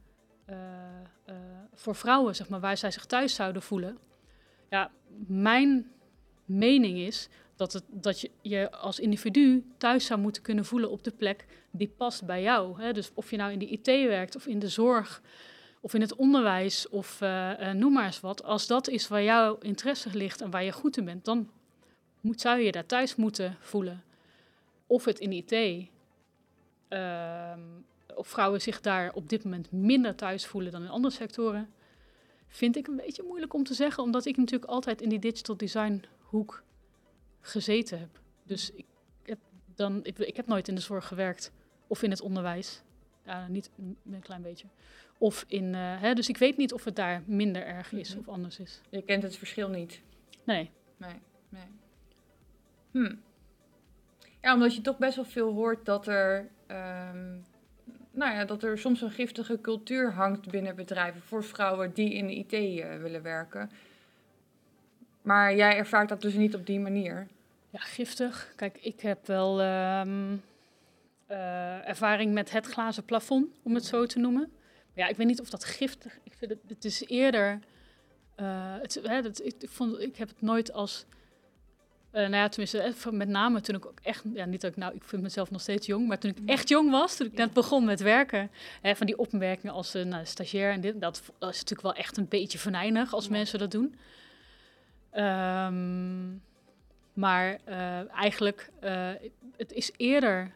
voor 1.75 1.95
vrouwen, 1.95 2.35
zeg 2.35 2.49
maar, 2.49 2.61
waar 2.61 2.77
zij 2.77 2.91
zich 2.91 3.05
thuis 3.05 3.35
zouden 3.35 3.63
voelen? 3.63 3.99
Ja, 4.71 4.91
mijn 5.27 5.93
mening 6.45 6.99
is 6.99 7.29
dat, 7.57 7.73
het, 7.73 7.85
dat 7.89 8.21
je 8.21 8.31
je 8.43 8.71
als 8.71 8.99
individu 8.99 9.65
thuis 9.79 10.07
zou 10.07 10.21
moeten 10.21 10.43
kunnen 10.43 10.65
voelen 10.65 10.91
op 10.91 11.05
de 11.05 11.11
plek 11.11 11.47
die 11.71 11.89
past 11.89 12.25
bij 12.25 12.43
jou. 12.43 12.83
Hè? 12.83 12.93
Dus 12.93 13.11
of 13.15 13.31
je 13.31 13.37
nou 13.37 13.53
in 13.53 13.59
de 13.59 13.67
IT 13.67 13.87
werkt 13.87 14.37
of 14.37 14.47
in 14.47 14.59
de 14.59 14.69
zorg 14.69 15.23
of 15.81 15.95
in 15.95 16.01
het 16.01 16.15
onderwijs 16.15 16.89
of 16.89 17.21
uh, 17.21 17.73
noem 17.73 17.93
maar 17.93 18.07
eens 18.07 18.21
wat. 18.21 18.43
Als 18.43 18.67
dat 18.67 18.89
is 18.89 19.09
waar 19.09 19.23
jouw 19.23 19.59
interesse 19.59 20.09
ligt 20.13 20.41
en 20.41 20.51
waar 20.51 20.65
je 20.65 20.73
goed 20.73 20.97
in 20.97 21.05
bent, 21.05 21.25
dan 21.25 21.51
moet, 22.21 22.41
zou 22.41 22.61
je 22.61 22.73
daar 22.73 22.87
thuis 22.87 23.17
moeten 23.17 23.57
voelen. 23.61 24.05
Of 24.87 25.05
het 25.05 25.19
in 25.19 25.33
IT, 25.33 25.89
of 28.15 28.29
vrouwen 28.29 28.61
zich 28.61 28.81
daar 28.81 29.13
op 29.15 29.29
dit 29.29 29.45
moment 29.45 29.73
minder 29.73 30.15
thuis 30.15 30.47
voelen 30.47 30.73
dan 30.73 30.83
in 30.83 30.89
andere 30.89 31.15
sectoren 31.15 31.69
vind 32.49 32.77
ik 32.77 32.87
een 32.87 32.97
beetje 32.97 33.23
moeilijk 33.23 33.55
om 33.55 33.65
te 33.65 33.75
zeggen, 33.75 34.03
omdat 34.03 34.25
ik 34.25 34.37
natuurlijk 34.37 34.71
altijd 34.71 35.01
in 35.03 35.09
die 35.09 35.19
digital 35.19 35.57
design 35.57 36.03
hoek 36.21 36.63
gezeten 37.41 37.99
heb. 37.99 38.21
Dus 38.45 38.71
ik 38.71 38.85
heb, 39.23 39.39
dan, 39.75 40.01
ik, 40.05 40.19
ik 40.19 40.37
heb 40.37 40.47
nooit 40.47 40.69
in 40.69 40.75
de 40.75 40.81
zorg 40.81 41.07
gewerkt 41.07 41.53
of 41.87 42.03
in 42.03 42.11
het 42.11 42.21
onderwijs. 42.21 42.83
Ja, 43.25 43.47
niet 43.49 43.71
een, 43.79 43.97
een 44.13 44.21
klein 44.21 44.43
beetje. 44.43 44.67
Of 45.19 45.45
in, 45.49 45.75
eh, 45.75 46.01
hè, 46.01 46.15
dus 46.15 46.29
ik 46.29 46.37
weet 46.37 46.57
niet 46.57 46.73
of 46.73 46.85
het 46.85 46.97
daar 46.97 47.23
minder 47.27 47.67
erg 47.67 47.93
is 47.93 48.11
Mhm. 48.11 48.19
of 48.19 48.29
anders 48.29 48.59
is. 48.59 48.81
Je 48.91 49.03
kent 49.03 49.23
het 49.23 49.37
verschil 49.37 49.69
niet. 49.69 50.01
Nee. 50.45 50.71
Nee, 50.97 51.15
nee. 51.49 51.67
Hm. 52.91 53.15
Ja, 54.45 54.55
omdat 54.55 54.75
je 54.75 54.81
toch 54.81 54.99
best 54.99 55.17
wel 55.17 55.25
veel 55.25 55.53
hoort 55.53 55.85
dat 55.85 56.07
er, 56.07 56.49
ehm, 56.67 57.33
nou 58.11 58.35
ja, 58.35 58.45
dat 58.45 58.63
er 58.63 58.79
soms 58.79 59.03
een 59.03 59.11
giftige 59.11 59.61
cultuur 59.61 60.13
hangt 60.13 60.51
binnen 60.51 60.77
bedrijven 60.77 61.23
voor 61.23 61.45
vrouwen 61.45 61.93
die 61.93 62.15
in 62.15 62.27
de 62.27 62.35
IT 62.35 62.53
eh, 62.53 62.97
willen 62.97 63.23
werken. 63.23 63.71
Maar 65.23 65.55
jij 65.55 65.77
ervaart 65.77 66.09
dat 66.09 66.21
dus 66.21 66.35
niet 66.35 66.55
op 66.55 66.67
die 66.67 66.81
manier. 66.81 67.27
Ja, 67.71 67.79
giftig. 67.79 68.53
Kijk, 68.57 68.79
ik 68.81 69.01
heb 69.01 69.27
wel 69.27 69.61
ehm, 69.61 70.37
eh, 71.27 71.89
ervaring 71.89 72.33
met 72.33 72.51
het 72.51 72.67
glazen 72.67 73.05
plafond, 73.05 73.47
om 73.63 73.75
het 73.75 73.85
zo 73.85 74.07
te 74.07 74.19
noemen. 74.19 74.53
Maar 74.95 75.05
ja, 75.05 75.09
ik 75.09 75.17
weet 75.17 75.27
niet 75.27 75.41
of 75.41 75.51
dat 75.51 75.65
giftig... 75.65 76.19
Ik 76.23 76.33
vind 76.37 76.51
het, 76.51 76.61
het 76.69 76.85
is 76.85 77.07
eerder... 77.07 77.59
eh, 78.35 78.77
het, 78.81 79.01
hè, 79.03 79.23
dat, 79.23 79.45
ik, 79.45 79.55
ik, 79.59 79.69
vond, 79.69 80.01
ik 80.01 80.17
heb 80.17 80.29
het 80.29 80.41
nooit 80.43 80.73
als... 80.73 81.07
eh, 82.15 82.21
nou 82.21 82.35
ja, 82.35 82.49
tenminste, 82.49 82.79
eh, 82.81 83.11
met 83.11 83.29
name 83.29 83.61
toen 83.61 83.75
ik 83.75 83.87
ook 83.87 84.01
echt... 84.03 84.25
Ja, 84.35 84.45
niet 84.45 84.61
dat 84.61 84.71
ik 84.71 84.77
nou... 84.77 84.95
Ik 84.95 85.05
vind 85.05 85.23
mezelf 85.23 85.51
nog 85.51 85.61
steeds 85.61 85.87
jong. 85.87 86.09
Maar 86.09 86.19
toen 86.19 86.31
ik 86.31 86.39
echt 86.47 86.69
jong 86.69 86.91
was, 86.91 87.17
toen 87.17 87.27
ik 87.27 87.33
net 87.33 87.53
begon 87.53 87.85
met 87.85 88.01
werken... 88.01 88.51
Hè, 88.83 88.97
van 88.97 89.07
die 89.07 89.19
opmerkingen 89.19 89.75
als 89.75 89.95
eh, 89.95 90.05
nou, 90.05 90.27
stagiair 90.27 90.73
en 90.73 90.81
dit... 90.81 91.01
Dat, 91.01 91.23
dat 91.39 91.51
is 91.51 91.59
natuurlijk 91.59 91.83
wel 91.83 91.95
echt 91.95 92.17
een 92.17 92.29
beetje 92.29 92.59
venijnig 92.59 93.15
als 93.15 93.25
Ja. 93.25 93.31
mensen 93.31 93.59
dat 93.59 93.71
doen. 93.71 93.95
Ehm, 95.11 96.35
maar 97.13 97.59
eigenlijk, 98.15 98.71
het 99.57 99.73
is 99.73 99.93
eerder, 99.97 100.53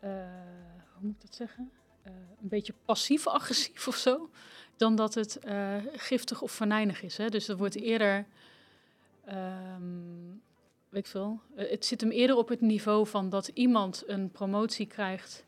hoe 0.00 1.00
moet 1.00 1.14
ik 1.14 1.20
dat 1.20 1.34
zeggen? 1.34 1.70
Een 2.04 2.48
beetje 2.48 2.74
passief-agressief 2.84 3.88
of 3.88 3.96
zo, 3.96 4.30
dan 4.76 4.96
dat 4.96 5.14
het 5.14 5.38
giftig 5.96 6.42
of 6.42 6.52
venijnig 6.52 7.02
is. 7.02 7.16
Hè? 7.16 7.28
Dus 7.28 7.48
er 7.48 7.56
wordt 7.56 7.74
eerder, 7.76 8.26
ehm, 9.24 10.38
weet 10.90 11.04
ik 11.04 11.10
veel, 11.10 11.40
eh, 11.54 11.70
het 11.70 11.84
zit 11.84 12.00
hem 12.00 12.10
eerder 12.10 12.36
op 12.36 12.48
het 12.48 12.60
niveau 12.60 13.06
van 13.06 13.28
dat 13.28 13.48
iemand 13.48 14.02
een 14.06 14.30
promotie 14.30 14.86
krijgt 14.86 15.44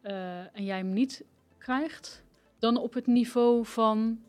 eh, 0.00 0.56
en 0.56 0.64
jij 0.64 0.76
hem 0.76 0.92
niet 0.92 1.24
krijgt, 1.58 2.24
dan 2.58 2.76
op 2.76 2.94
het 2.94 3.06
niveau 3.06 3.66
van 3.66 4.20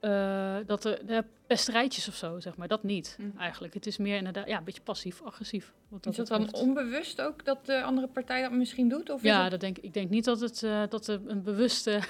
eh, 0.00 0.56
dat 0.66 0.84
er 0.84 1.06
de 1.06 1.24
pesterijtjes 1.46 2.08
of 2.08 2.14
zo, 2.14 2.40
zeg 2.40 2.56
maar. 2.56 2.68
Dat 2.68 2.82
niet, 2.82 3.16
Mhm. 3.18 3.38
eigenlijk. 3.38 3.74
Het 3.74 3.86
is 3.86 3.96
meer 3.96 4.16
inderdaad 4.16 4.46
ja, 4.48 4.58
een 4.58 4.64
beetje 4.64 4.80
passief-agressief. 4.80 5.72
is 6.02 6.16
dat 6.16 6.26
dan 6.26 6.54
onbewust 6.54 7.20
ook 7.20 7.44
dat 7.44 7.66
de 7.66 7.82
andere 7.82 8.06
partij 8.06 8.42
dat 8.42 8.52
misschien 8.52 8.88
doet? 8.88 9.10
Of 9.10 9.22
Ja, 9.22 9.48
dat 9.48 9.60
denk, 9.60 9.78
ik 9.78 9.94
denk 9.94 10.10
niet 10.10 10.24
dat 10.24 10.40
het 10.40 10.62
eh, 10.62 10.82
dat 10.88 11.06
er 11.06 11.20
een 11.26 11.42
bewuste 11.42 12.00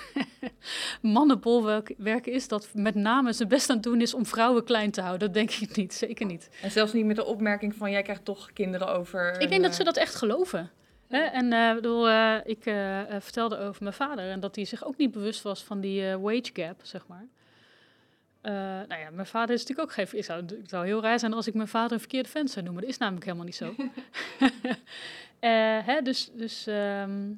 mannenbolwerk 1.03 1.94
werk 1.96 2.26
is... 2.26 2.48
dat 2.48 2.68
met 2.74 2.94
name 2.94 3.33
zijn 3.33 3.48
best 3.48 3.70
aan 3.70 3.76
het 3.76 3.85
doen 3.85 4.00
is 4.00 4.14
om 4.14 4.26
vrouwen 4.26 4.64
klein 4.64 4.90
te 4.90 5.00
houden. 5.00 5.20
Dat 5.26 5.35
denk 5.35 5.50
ik 5.50 5.76
niet, 5.76 5.94
zeker 5.94 6.26
niet. 6.26 6.48
En 6.62 6.70
zelfs 6.70 6.92
niet 6.92 7.07
met 7.07 7.16
de 7.16 7.24
opmerking 7.24 7.74
van 7.74 7.90
jij 7.90 8.03
krijgt 8.03 8.24
toch 8.24 8.53
kinderen 8.53 8.88
over. 8.88 9.40
Ik 9.40 9.48
denk 9.48 9.62
dat 9.62 9.70
eh, 9.70 9.76
ze 9.76 9.85
dat 9.85 9.96
echt 9.96 10.14
geloven. 10.14 10.70
En 11.09 11.53
eh, 11.53 11.74
bedoel, 11.74 12.11
ik 12.44 12.62
vertelde 13.18 13.59
over 13.59 13.83
mijn 13.83 13.94
vader 13.94 14.31
en 14.31 14.40
dat 14.40 14.55
hij 14.57 14.64
zich 14.64 14.85
ook 14.85 14.96
niet 14.96 15.11
bewust 15.11 15.42
was 15.42 15.64
van 15.64 15.81
die 15.81 16.16
wage 16.16 16.50
gap, 16.53 16.81
zeg 16.83 17.07
maar. 17.07 17.26
Eh, 18.40 18.53
nou 18.53 19.00
ja, 19.00 19.11
mijn 19.11 19.26
vader 19.26 19.55
is 19.55 19.61
natuurlijk 19.66 19.88
ook 19.88 20.11
geen... 20.11 20.24
Zou, 20.24 20.40
het 20.40 20.68
zou 20.68 20.87
heel 20.87 21.03
raar 21.03 21.18
zijn 21.18 21.33
als 21.33 21.46
ik 21.46 21.55
mijn 21.55 21.68
vader 21.68 21.92
een 21.92 21.98
verkeerde 21.98 22.29
vent 22.29 22.50
zou 22.50 22.64
noemen. 22.64 22.83
Dat 22.83 22.90
is 22.90 22.98
namelijk 22.98 23.24
helemaal 23.24 23.46
niet 23.46 23.57
zo. 23.57 23.74
Eh, 25.40 25.87
hè, 25.87 26.03
dus 26.03 26.31
dus 26.33 26.66
ehm, 26.66 27.33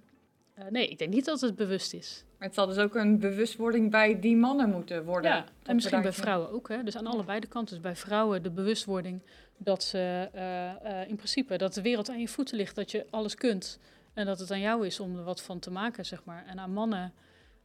eh, 0.55 0.65
nee, 0.71 0.89
ik 0.89 0.99
denk 0.99 1.13
niet 1.13 1.25
dat 1.25 1.41
het 1.41 1.57
bewust 1.57 1.95
is. 1.95 2.25
Maar 2.39 2.47
het 2.47 2.57
zal 2.57 2.67
dus 2.67 2.79
ook 2.79 2.95
een 2.95 3.19
bewustwording 3.19 3.91
bij 3.91 4.21
die 4.21 4.37
mannen 4.37 4.71
moeten 4.71 5.05
worden. 5.05 5.31
Ja, 5.31 5.45
en 5.63 5.75
misschien 5.75 6.03
bij 6.03 6.13
vrouwen 6.13 6.51
ook. 6.51 6.69
Hè? 6.69 6.83
Dus 6.83 6.97
aan 6.97 7.07
allebei 7.07 7.41
de 7.41 7.47
kanten. 7.47 7.75
Dus 7.75 7.85
bij 7.85 7.97
vrouwen 7.97 8.43
de 8.43 8.51
bewustwording 8.51 9.21
dat 9.57 9.83
ze 9.83 10.29
in 11.09 11.17
principe 11.17 11.57
dat 11.57 11.75
de 11.75 11.83
wereld 11.83 12.11
aan 12.11 12.21
je 12.21 12.29
voeten 12.29 12.57
ligt, 12.57 12.75
dat 12.75 12.91
je 12.91 13.07
alles 13.11 13.35
kunt 13.35 13.79
en 14.15 14.27
dat 14.27 14.39
het 14.39 14.51
aan 14.51 14.61
jou 14.61 14.87
is 14.87 15.01
om 15.01 15.17
er 15.17 15.25
wat 15.25 15.43
van 15.43 15.59
te 15.59 15.71
maken, 15.71 16.07
zeg 16.07 16.25
maar. 16.25 16.45
En 16.47 16.59
aan 16.59 16.73
mannen 16.73 17.13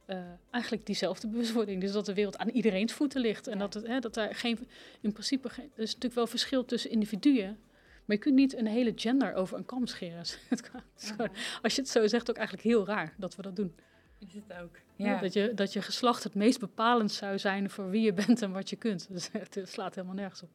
eh, 0.08 0.18
eigenlijk 0.50 0.86
diezelfde 0.86 1.28
bewustwording, 1.32 1.80
dus 1.80 1.92
dat 1.92 2.06
de 2.06 2.14
wereld 2.14 2.38
aan 2.38 2.48
iedereen's 2.48 2.92
voeten 2.92 3.20
ligt 3.20 3.46
en 3.46 3.52
Ja. 3.52 3.58
dat 3.58 3.74
het, 3.74 3.86
hè, 3.86 3.98
dat 3.98 4.14
daar 4.14 4.34
geen, 4.34 4.68
in 5.00 5.12
principe, 5.12 5.48
geen, 5.48 5.70
er 5.74 5.82
is 5.82 5.88
natuurlijk 5.88 6.14
wel 6.14 6.26
verschil 6.26 6.64
tussen 6.64 6.90
individuen. 6.90 7.58
Maar 8.04 8.16
je 8.16 8.22
kunt 8.22 8.34
niet 8.34 8.56
een 8.56 8.66
hele 8.66 8.92
gender 8.96 9.34
over 9.34 9.58
een 9.58 9.64
kam 9.64 9.86
scheren. 9.86 10.24
Gewoon- 10.96 11.30
Als 11.62 11.74
je 11.74 11.80
het 11.80 11.90
zo 11.90 12.06
zegt, 12.06 12.30
ook 12.30 12.36
eigenlijk 12.36 12.66
heel 12.68 12.86
raar 12.86 13.14
dat 13.16 13.36
we 13.36 13.42
dat 13.42 13.56
doen. 13.56 13.74
Is 14.18 14.34
het 14.34 14.58
ook. 14.62 14.76
Ja. 14.96 15.06
Ja. 15.06 15.20
Dat, 15.20 15.32
je, 15.32 15.52
dat 15.54 15.72
je 15.72 15.82
geslacht 15.82 16.24
het 16.24 16.34
meest 16.34 16.60
bepalend 16.60 17.12
zou 17.12 17.38
zijn 17.38 17.70
voor 17.70 17.90
wie 17.90 18.02
je 18.02 18.12
bent 18.26 18.42
en 18.42 18.52
wat 18.52 18.70
je 18.70 18.76
kunt. 18.76 19.06
Dus 19.10 19.28
het 19.32 19.60
slaat 19.64 19.94
helemaal 19.94 20.16
nergens 20.16 20.42
op. 20.42 20.48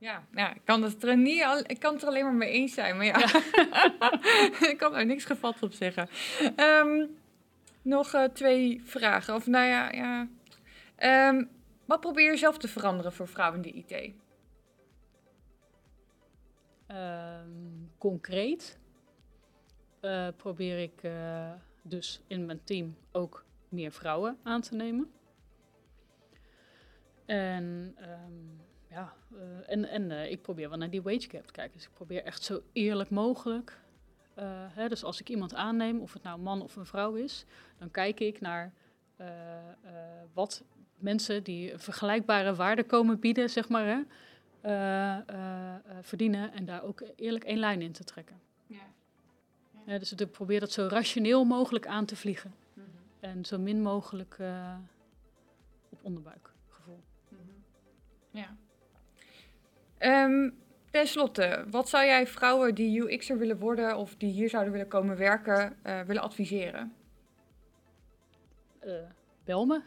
Ja, 0.00 0.24
ja, 0.34 0.54
ik 0.54 0.60
kan 0.64 0.82
het 0.82 1.02
er 1.04 1.16
niet 1.16 1.42
al, 1.42 1.58
ik 1.58 1.78
kan 1.80 1.92
het 1.92 2.02
er 2.02 2.08
alleen 2.08 2.24
maar 2.24 2.34
mee 2.34 2.50
eens 2.50 2.74
zijn, 2.74 2.96
maar 2.96 3.04
ja, 3.06 3.18
ik 4.70 4.74
kan 4.78 4.96
er 4.96 5.06
niks 5.06 5.24
gevat 5.24 5.62
op 5.62 5.72
zeggen. 5.72 6.08
Ehm, 6.56 7.06
nog 7.88 8.12
eh, 8.12 8.24
twee 8.24 8.80
vragen, 8.84 9.34
of 9.34 9.46
nou 9.46 9.66
ja, 9.66 9.92
ja. 9.92 10.28
Ehm, 10.96 11.44
wat 11.84 12.00
probeer 12.00 12.30
je 12.30 12.36
zelf 12.36 12.58
te 12.58 12.68
veranderen 12.68 13.12
voor 13.12 13.28
vrouwen 13.28 13.62
in 13.64 13.72
de 13.72 13.78
IT? 13.78 14.14
Ehm, 16.86 17.50
concreet 17.98 18.78
eh, 20.00 20.28
probeer 20.36 20.78
ik 20.78 21.02
eh, 21.02 21.52
dus 21.82 22.22
in 22.26 22.46
mijn 22.46 22.64
team 22.64 22.96
ook 23.12 23.44
meer 23.68 23.92
vrouwen 23.92 24.38
aan 24.42 24.60
te 24.60 24.74
nemen. 24.74 25.12
En 27.26 27.94
ehm, 27.96 28.32
ja, 28.88 29.14
en, 29.66 29.84
en 29.84 30.30
ik 30.30 30.42
probeer 30.42 30.68
wel 30.68 30.78
naar 30.78 30.90
die 30.90 31.02
wage 31.02 31.28
gap 31.30 31.46
te 31.46 31.52
kijken. 31.52 31.76
Dus 31.76 31.86
ik 31.86 31.94
probeer 31.94 32.24
echt 32.24 32.42
zo 32.42 32.62
eerlijk 32.72 33.10
mogelijk. 33.10 33.80
Eh, 34.38 34.46
hè, 34.68 34.88
dus 34.88 35.04
als 35.04 35.20
ik 35.20 35.28
iemand 35.28 35.54
aanneem, 35.54 36.00
of 36.00 36.12
het 36.12 36.22
nou 36.22 36.36
een 36.36 36.44
man 36.44 36.62
of 36.62 36.76
een 36.76 36.86
vrouw 36.86 37.14
is, 37.14 37.44
dan 37.78 37.90
kijk 37.90 38.20
ik 38.20 38.40
naar 38.40 38.72
eh, 39.16 39.58
eh, 39.58 39.74
wat 40.32 40.64
mensen 40.96 41.42
die 41.42 41.72
een 41.72 41.80
vergelijkbare 41.80 42.54
waarde 42.54 42.84
komen 42.84 43.18
bieden, 43.18 43.50
zeg 43.50 43.68
maar, 43.68 43.84
hè, 43.86 44.00
verdienen 46.02 46.52
en 46.52 46.64
daar 46.64 46.82
ook 46.82 47.02
eerlijk 47.16 47.44
één 47.44 47.58
lijn 47.58 47.82
in 47.82 47.92
te 47.92 48.04
trekken. 48.04 48.40
Ja, 49.84 49.98
dus 49.98 50.12
ik 50.12 50.30
probeer 50.30 50.60
dat 50.60 50.72
zo 50.72 50.86
rationeel 50.86 51.44
mogelijk 51.44 51.86
aan 51.86 52.04
te 52.04 52.16
vliegen 52.16 52.54
en 53.20 53.44
zo 53.44 53.58
min 53.58 53.82
mogelijk 53.82 54.38
op 55.88 55.98
onderbuikgevoel. 56.02 57.00
Ja. 58.30 58.56
Ehm, 59.98 60.50
ten 60.98 61.06
slotte, 61.06 61.64
wat 61.70 61.88
zou 61.88 62.04
jij 62.04 62.26
vrouwen 62.26 62.74
die 62.74 63.00
UX'er 63.00 63.38
willen 63.38 63.58
worden 63.58 63.96
of 63.96 64.14
die 64.16 64.32
hier 64.32 64.48
zouden 64.48 64.72
willen 64.72 64.88
komen 64.88 65.16
werken, 65.16 65.76
eh, 65.82 66.00
willen 66.00 66.22
adviseren? 66.22 66.92
Eh, 68.78 68.92
bel 69.44 69.66
me. 69.66 69.80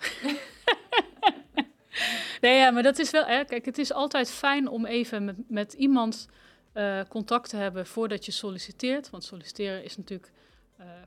nee, 2.41 2.57
ja, 2.57 2.71
maar 2.71 2.83
dat 2.83 2.99
is 2.99 3.11
wel. 3.11 3.25
Hè, 3.25 3.43
kijk, 3.45 3.65
het 3.65 3.77
is 3.77 3.93
altijd 3.93 4.31
fijn 4.31 4.67
om 4.67 4.85
even 4.85 5.25
met, 5.25 5.35
met 5.47 5.73
iemand 5.73 6.29
eh, 6.73 6.99
contact 7.09 7.49
te 7.49 7.57
hebben 7.57 7.85
voordat 7.85 8.25
je 8.25 8.31
solliciteert. 8.31 9.09
Want 9.09 9.23
solliciteren 9.23 9.83
is 9.83 9.97
natuurlijk 9.97 10.31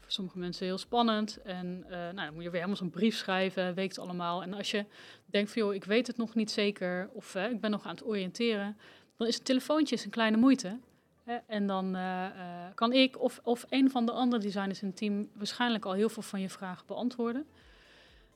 voor 0.01 0.13
sommige 0.13 0.39
mensen 0.39 0.67
heel 0.67 0.79
spannend. 0.79 1.39
En 1.43 1.85
nou, 1.89 2.15
dan 2.15 2.35
moet 2.35 2.43
je 2.43 2.51
weer 2.51 2.53
helemaal 2.53 2.77
zo'n 2.77 2.91
brief 2.91 3.17
schrijven, 3.17 3.75
weet 3.75 3.89
het 3.89 3.99
allemaal. 3.99 4.43
En 4.43 4.55
als 4.55 4.71
je 4.71 4.85
denkt 5.27 5.53
van, 5.53 5.63
joh, 5.63 5.75
ik 5.75 5.85
weet 5.85 6.07
het 6.07 6.17
nog 6.17 6.35
niet 6.35 6.51
zeker, 6.51 7.11
of 7.13 7.35
ik 7.35 7.61
ben 7.61 7.71
nog 7.71 7.85
aan 7.85 7.95
het 7.95 8.07
oriënteren, 8.07 8.77
dan 9.17 9.27
is 9.27 9.39
een 9.39 9.45
telefoontje 9.45 9.99
een 10.05 10.11
kleine 10.11 10.37
moeite. 10.37 10.79
Hè, 11.25 11.37
en 11.47 11.67
dan 11.67 11.97
eh, 11.97 12.27
eh, 12.27 12.75
kan 12.75 12.93
ik 12.93 13.21
of, 13.21 13.41
of 13.43 13.67
een 13.69 13.91
van 13.91 14.07
de 14.07 14.13
andere 14.13 14.43
designers 14.43 14.83
in 14.83 14.89
het 14.89 14.97
team 14.97 15.29
waarschijnlijk 15.35 15.85
al 15.85 15.93
heel 15.93 16.09
veel 16.09 16.23
van 16.23 16.41
je 16.41 16.49
vragen 16.49 16.87
beantwoorden. 16.87 17.47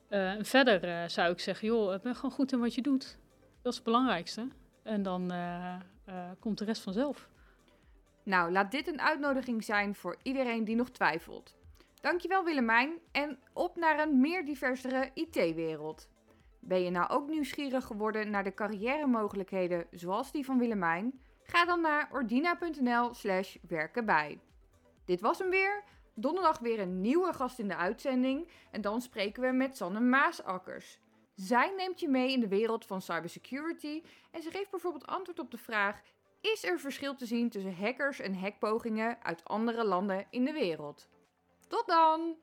En 0.07 0.45
verder 0.45 1.09
zou 1.09 1.31
ik 1.31 1.39
zeggen, 1.39 1.67
joh, 1.67 2.01
ben 2.01 2.15
gewoon 2.15 2.31
goed 2.31 2.51
in 2.51 2.59
wat 2.59 2.75
je 2.75 2.81
doet. 2.81 3.17
Dat 3.61 3.71
is 3.71 3.75
het 3.75 3.85
belangrijkste. 3.85 4.47
En 4.83 5.03
dan 5.03 5.31
komt 6.39 6.57
de 6.57 6.65
rest 6.65 6.81
vanzelf. 6.81 7.29
Nou, 8.23 8.51
laat 8.51 8.71
dit 8.71 8.87
een 8.87 9.01
uitnodiging 9.01 9.63
zijn 9.63 9.95
voor 9.95 10.17
iedereen 10.23 10.63
die 10.63 10.75
nog 10.75 10.89
twijfelt. 10.89 11.55
Dankjewel 12.01 12.43
Willemijn 12.43 12.91
en 13.11 13.39
op 13.53 13.75
naar 13.75 13.99
een 13.99 14.19
meer 14.19 14.45
diversere 14.45 15.11
IT-wereld. 15.13 16.07
Ben 16.59 16.83
je 16.83 16.89
nou 16.89 17.09
ook 17.09 17.29
nieuwsgierig 17.29 17.85
geworden 17.85 18.29
naar 18.29 18.43
de 18.43 18.53
carrière-mogelijkheden 18.53 19.87
zoals 19.91 20.31
die 20.31 20.45
van 20.45 20.59
Willemijn? 20.59 21.21
Ga 21.43 21.65
dan 21.65 21.81
naar 21.81 22.09
ordina.nl 22.11 23.13
slash 23.13 23.55
werkenbij. 23.67 24.39
Dit 25.05 25.21
was 25.21 25.39
hem 25.39 25.49
weer. 25.49 25.83
Donderdag 26.13 26.59
weer 26.59 26.79
een 26.79 27.01
nieuwe 27.01 27.33
gast 27.33 27.59
in 27.59 27.67
de 27.67 27.75
uitzending 27.75 28.47
en 28.71 28.81
dan 28.81 29.01
spreken 29.01 29.41
we 29.41 29.51
met 29.51 29.77
Sanne 29.77 29.99
Maasakkers. 29.99 30.99
Zij 31.35 31.73
neemt 31.77 31.99
je 31.99 32.07
mee 32.07 32.31
in 32.31 32.39
de 32.39 32.47
wereld 32.47 32.85
van 32.85 33.01
cybersecurity 33.01 34.03
en 34.31 34.41
ze 34.41 34.51
geeft 34.51 34.71
bijvoorbeeld 34.71 35.07
antwoord 35.07 35.39
op 35.39 35.51
de 35.51 35.57
vraag: 35.57 36.01
is 36.41 36.63
er 36.63 36.79
verschil 36.79 37.15
te 37.15 37.25
zien 37.25 37.49
tussen 37.49 37.75
hackers 37.75 38.19
en 38.19 38.35
hackpogingen 38.35 39.23
uit 39.23 39.45
andere 39.45 39.83
landen 39.83 40.25
in 40.29 40.45
de 40.45 40.51
wereld? 40.51 41.09
Tot 41.67 41.87
dan! 41.87 42.35